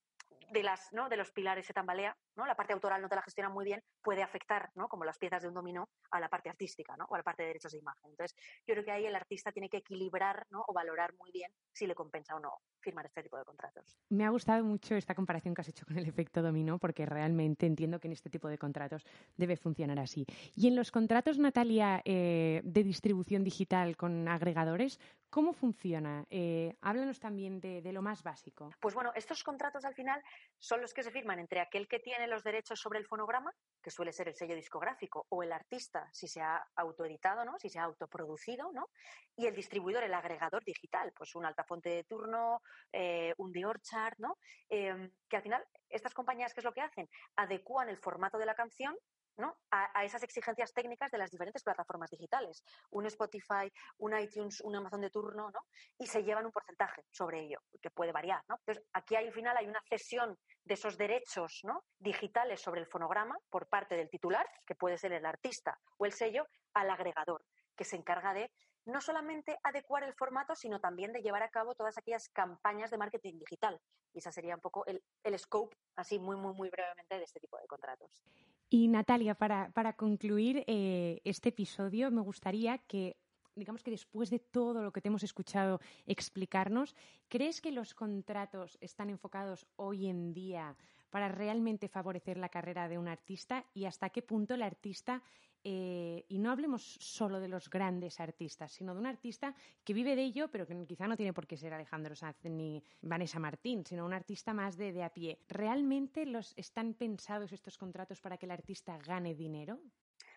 [0.51, 1.09] de, las, ¿no?
[1.09, 2.45] de los pilares se tambalea, ¿no?
[2.45, 4.87] la parte autoral no te la gestiona muy bien, puede afectar, ¿no?
[4.87, 7.05] como las piezas de un dominó, a la parte artística ¿no?
[7.05, 8.11] o a la parte de derechos de imagen.
[8.11, 8.35] Entonces,
[8.67, 10.63] yo creo que ahí el artista tiene que equilibrar ¿no?
[10.67, 13.97] o valorar muy bien si le compensa o no firmar este tipo de contratos.
[14.09, 17.65] Me ha gustado mucho esta comparación que has hecho con el efecto dominó, porque realmente
[17.65, 19.05] entiendo que en este tipo de contratos
[19.37, 20.25] debe funcionar así.
[20.55, 26.25] Y en los contratos, Natalia, eh, de distribución digital con agregadores, ¿cómo funciona?
[26.29, 28.69] Eh, háblanos también de, de lo más básico.
[28.79, 30.21] Pues bueno, estos contratos al final
[30.59, 33.89] son los que se firman entre aquel que tiene los derechos sobre el fonograma, que
[33.89, 37.57] suele ser el sello discográfico, o el artista, si se ha autoeditado, ¿no?
[37.57, 38.89] si se ha autoproducido, ¿no?
[39.35, 44.15] y el distribuidor, el agregador digital, pues un altafonte de turno, eh, un The Orchard,
[44.17, 44.37] ¿no?
[44.69, 47.09] Em, que al final, estas compañías, ¿qué es lo que hacen?
[47.35, 48.95] Adecúan el formato de la canción
[49.37, 49.57] ¿no?
[49.71, 52.63] A, esas exigencias técnicas de las diferentes plataformas digitales.
[52.91, 55.59] Un Spotify, un iTunes, un Amazon de turno, ¿no?
[55.97, 58.55] Y se llevan un porcentaje sobre ello, que puede variar, ¿no?
[58.59, 61.83] Entonces, aquí al final hay una cesión de esos derechos ¿no?
[61.97, 66.13] digitales sobre el fonograma por parte del titular, que puede ser el artista o el
[66.13, 67.43] sello, al agregador,
[67.75, 68.51] que se encarga de
[68.85, 72.97] no solamente adecuar el formato, sino también de llevar a cabo todas aquellas campañas de
[72.97, 73.79] marketing digital.
[74.13, 77.39] Y esa sería un poco el, el scope, así muy, muy, muy brevemente, de este
[77.39, 78.23] tipo de contratos.
[78.69, 83.17] Y Natalia, para, para concluir eh, este episodio, me gustaría que
[83.55, 86.95] digamos que después de todo lo que te hemos escuchado explicarnos,
[87.27, 90.75] ¿crees que los contratos están enfocados hoy en día
[91.09, 95.21] para realmente favorecer la carrera de un artista y hasta qué punto el artista
[95.63, 100.15] eh, y no hablemos solo de los grandes artistas, sino de un artista que vive
[100.15, 103.85] de ello, pero que quizá no tiene por qué ser Alejandro Sanz ni Vanessa Martín,
[103.85, 105.39] sino un artista más de, a pie.
[105.47, 109.79] ¿Realmente los están pensados estos contratos para que el artista gane dinero?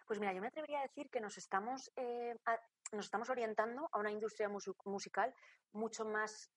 [0.06, 2.36] Pues mira, yo me atrevería a decir que nos estamos, eh,
[2.92, 5.34] nos estamos orientando a una industria mus musical
[5.72, 6.50] mucho más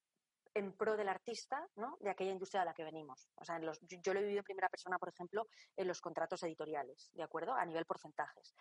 [0.53, 1.97] en pro del artista, ¿no?
[1.99, 3.29] De aquella industria a la que venimos.
[3.35, 6.01] O sea, en los, yo, lo he vivido en primera persona, por ejemplo, en los
[6.01, 7.53] contratos editoriales, ¿de acuerdo?
[7.53, 8.55] A nivel porcentajes.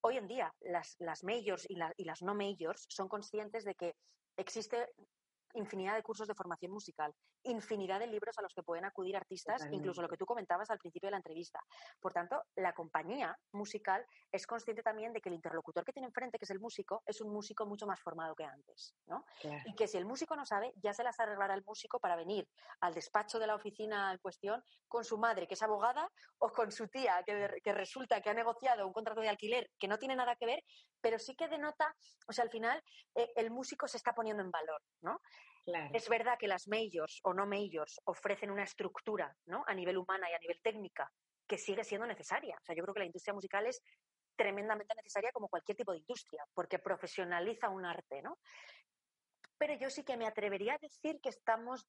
[0.00, 3.96] Hoy en día, las, majors y las no majors son conscientes de que
[4.36, 4.88] existe
[5.54, 9.56] infinidad de cursos de formación musical, infinidad de libros a los que pueden acudir artistas,
[9.56, 9.76] Totalmente.
[9.76, 11.60] incluso lo que tú comentabas al principio de la entrevista.
[12.00, 16.38] Por tanto, la compañía musical es consciente también de que el interlocutor que tiene enfrente,
[16.38, 19.24] que es el músico, es un músico mucho más formado que antes, ¿no?
[19.40, 19.62] Claro.
[19.66, 22.48] Y que si el músico no sabe, ya se las arreglará el músico para venir
[22.80, 26.72] al despacho de la oficina en cuestión con su madre, que es abogada, o con
[26.72, 30.16] su tía, que, que resulta que ha negociado un contrato de alquiler que no tiene
[30.16, 30.64] nada que ver,
[31.00, 31.94] pero sí que denota,
[32.28, 32.82] o sea, al final
[33.14, 35.20] eh, el músico se está poniendo en valor, ¿no?
[35.92, 39.64] Es verdad que las majors o no majors ofrecen una estructura ¿no?
[39.66, 41.10] a nivel humana y a nivel técnica
[41.46, 42.56] que sigue siendo necesaria.
[42.60, 43.82] O sea, yo creo que la industria musical es
[44.36, 48.38] tremendamente necesaria como cualquier tipo de industria, porque profesionaliza un arte, ¿no?
[49.56, 51.86] Pero yo sí que me atrevería a decir que estamos,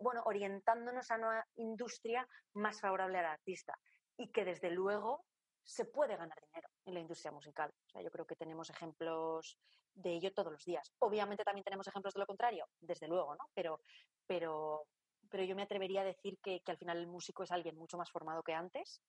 [0.00, 3.78] bueno, orientándonos a una industria más favorable al artista
[4.16, 5.24] y que desde luego
[5.64, 7.70] se puede ganar dinero en la industria musical.
[7.86, 9.58] O sea, yo creo que tenemos ejemplos
[9.94, 10.92] de ello todos los días.
[10.98, 13.50] Obviamente también tenemos ejemplos de lo contrario, desde luego, ¿no?
[13.54, 13.80] Pero,
[14.26, 14.86] pero,
[15.30, 17.96] pero yo me atrevería a decir que, que al final el músico es alguien mucho
[17.96, 19.02] más formado que antes,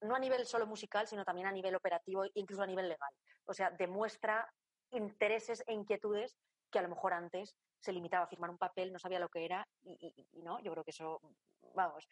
[0.00, 3.14] no a nivel solo musical, sino también a nivel operativo, incluso a nivel legal.
[3.44, 4.52] O sea, demuestra
[4.90, 6.36] intereses e inquietudes
[6.70, 9.44] que a lo mejor antes se limitaba a firmar un papel, no sabía lo que
[9.44, 11.20] era y, y no, yo creo que eso,
[11.74, 12.08] vamos,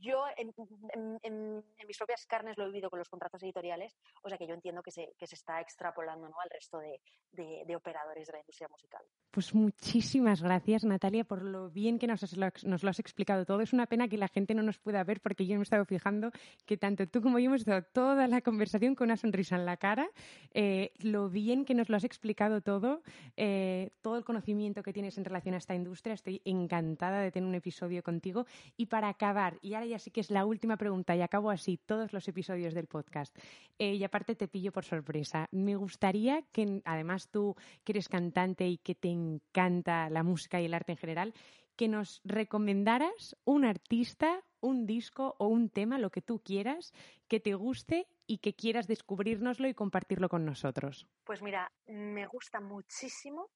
[0.00, 4.46] yo en, mis propias carnes lo he vivido con los contratos editoriales, o sea que
[4.46, 7.00] yo entiendo que se, que se está extrapolando al resto de,
[7.32, 9.02] de, de, operadores de la industria musical.
[9.30, 13.60] Pues muchísimas gracias Natalia por lo bien que nos, has, nos lo has explicado todo.
[13.60, 15.84] Es una pena que la gente no nos pueda ver porque yo me he estado
[15.84, 16.30] fijando
[16.64, 19.76] que tanto tú como yo hemos estado toda la conversación con una sonrisa en la
[19.76, 20.08] cara,
[20.52, 23.02] eh, lo bien que nos lo has explicado todo,
[23.36, 26.14] eh, todo el conocimiento que tienes en relación a esta industria.
[26.14, 28.46] Estoy encantada de tener un episodio contigo.
[28.76, 31.78] Y para acabar, y ahora ya sí que es la última pregunta, y acabo así
[31.78, 33.36] todos los episodios del podcast,
[33.78, 38.66] eh, y aparte te pillo por sorpresa, me gustaría que, además tú que eres cantante
[38.66, 41.34] y que te encanta la música y el arte en general,
[41.78, 46.92] que nos recomendaras un artista, un disco o un tema, lo que tú quieras,
[47.28, 51.06] que te guste y que quieras descubrirnoslo y compartirlo con nosotros.
[51.22, 53.48] Pues mira, me gusta muchísimo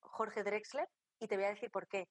[0.00, 0.88] Jorge Drexler
[1.20, 2.08] y te voy a decir por qué.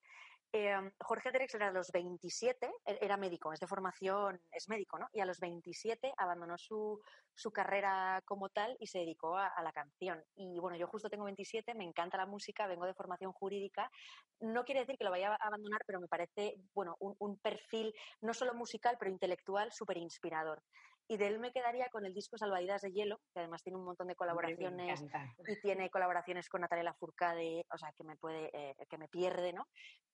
[0.53, 5.07] Eh, Jorge Drexler a los 27 era médico, es de formación, es médico, ¿no?
[5.11, 7.01] Y a los 27 abandonó su,
[7.33, 10.23] su carrera como tal y se dedicó a, a, la canción.
[10.35, 13.91] Y bueno, yo justo tengo 27, me encanta la música, vengo de formación jurídica.
[14.39, 17.93] No quiere decir que lo vaya a abandonar, pero me parece, bueno, un, un perfil
[18.21, 20.63] no solo musical, pero intelectual súper inspirador.
[21.09, 23.85] Y de él me quedaría con el disco Salvavidas de Hielo, que además tiene un
[23.85, 25.01] montón de colaboraciones
[25.47, 29.53] y tiene colaboraciones con Natalia Lafourcade, o sea, que me puede, eh, que me pierde,
[29.53, 29.67] ¿no?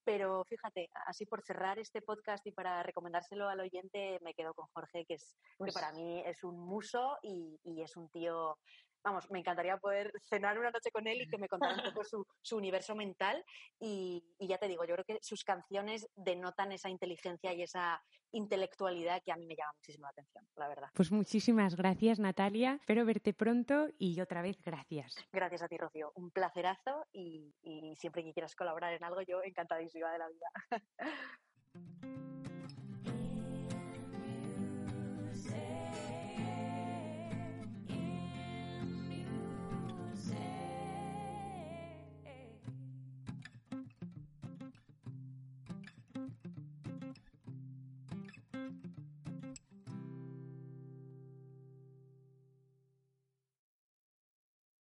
[0.03, 4.67] Pero fíjate, así por cerrar este podcast y para recomendárselo al oyente, me quedo con
[4.73, 8.57] Jorge, que es que Pues- para mí es un muso y, y es un tío,
[9.03, 12.03] vamos, me encantaría poder cenar una noche con él y que me contara un poco
[12.03, 13.43] su, su universo mental
[13.79, 18.01] y, y ya te digo, yo creo que sus canciones denotan esa inteligencia y esa
[18.31, 20.89] intelectualidad que a mí me llama muchísimo la atención, la verdad.
[20.93, 22.77] Pues muchísimas gracias, Natalia.
[22.79, 25.15] Espero verte pronto y otra vez gracias.
[25.31, 26.11] Gracias a ti, Rocío.
[26.15, 30.47] Un placerazo y, y siempre que quieras colaborar en algo, yo encantadísima de la vida.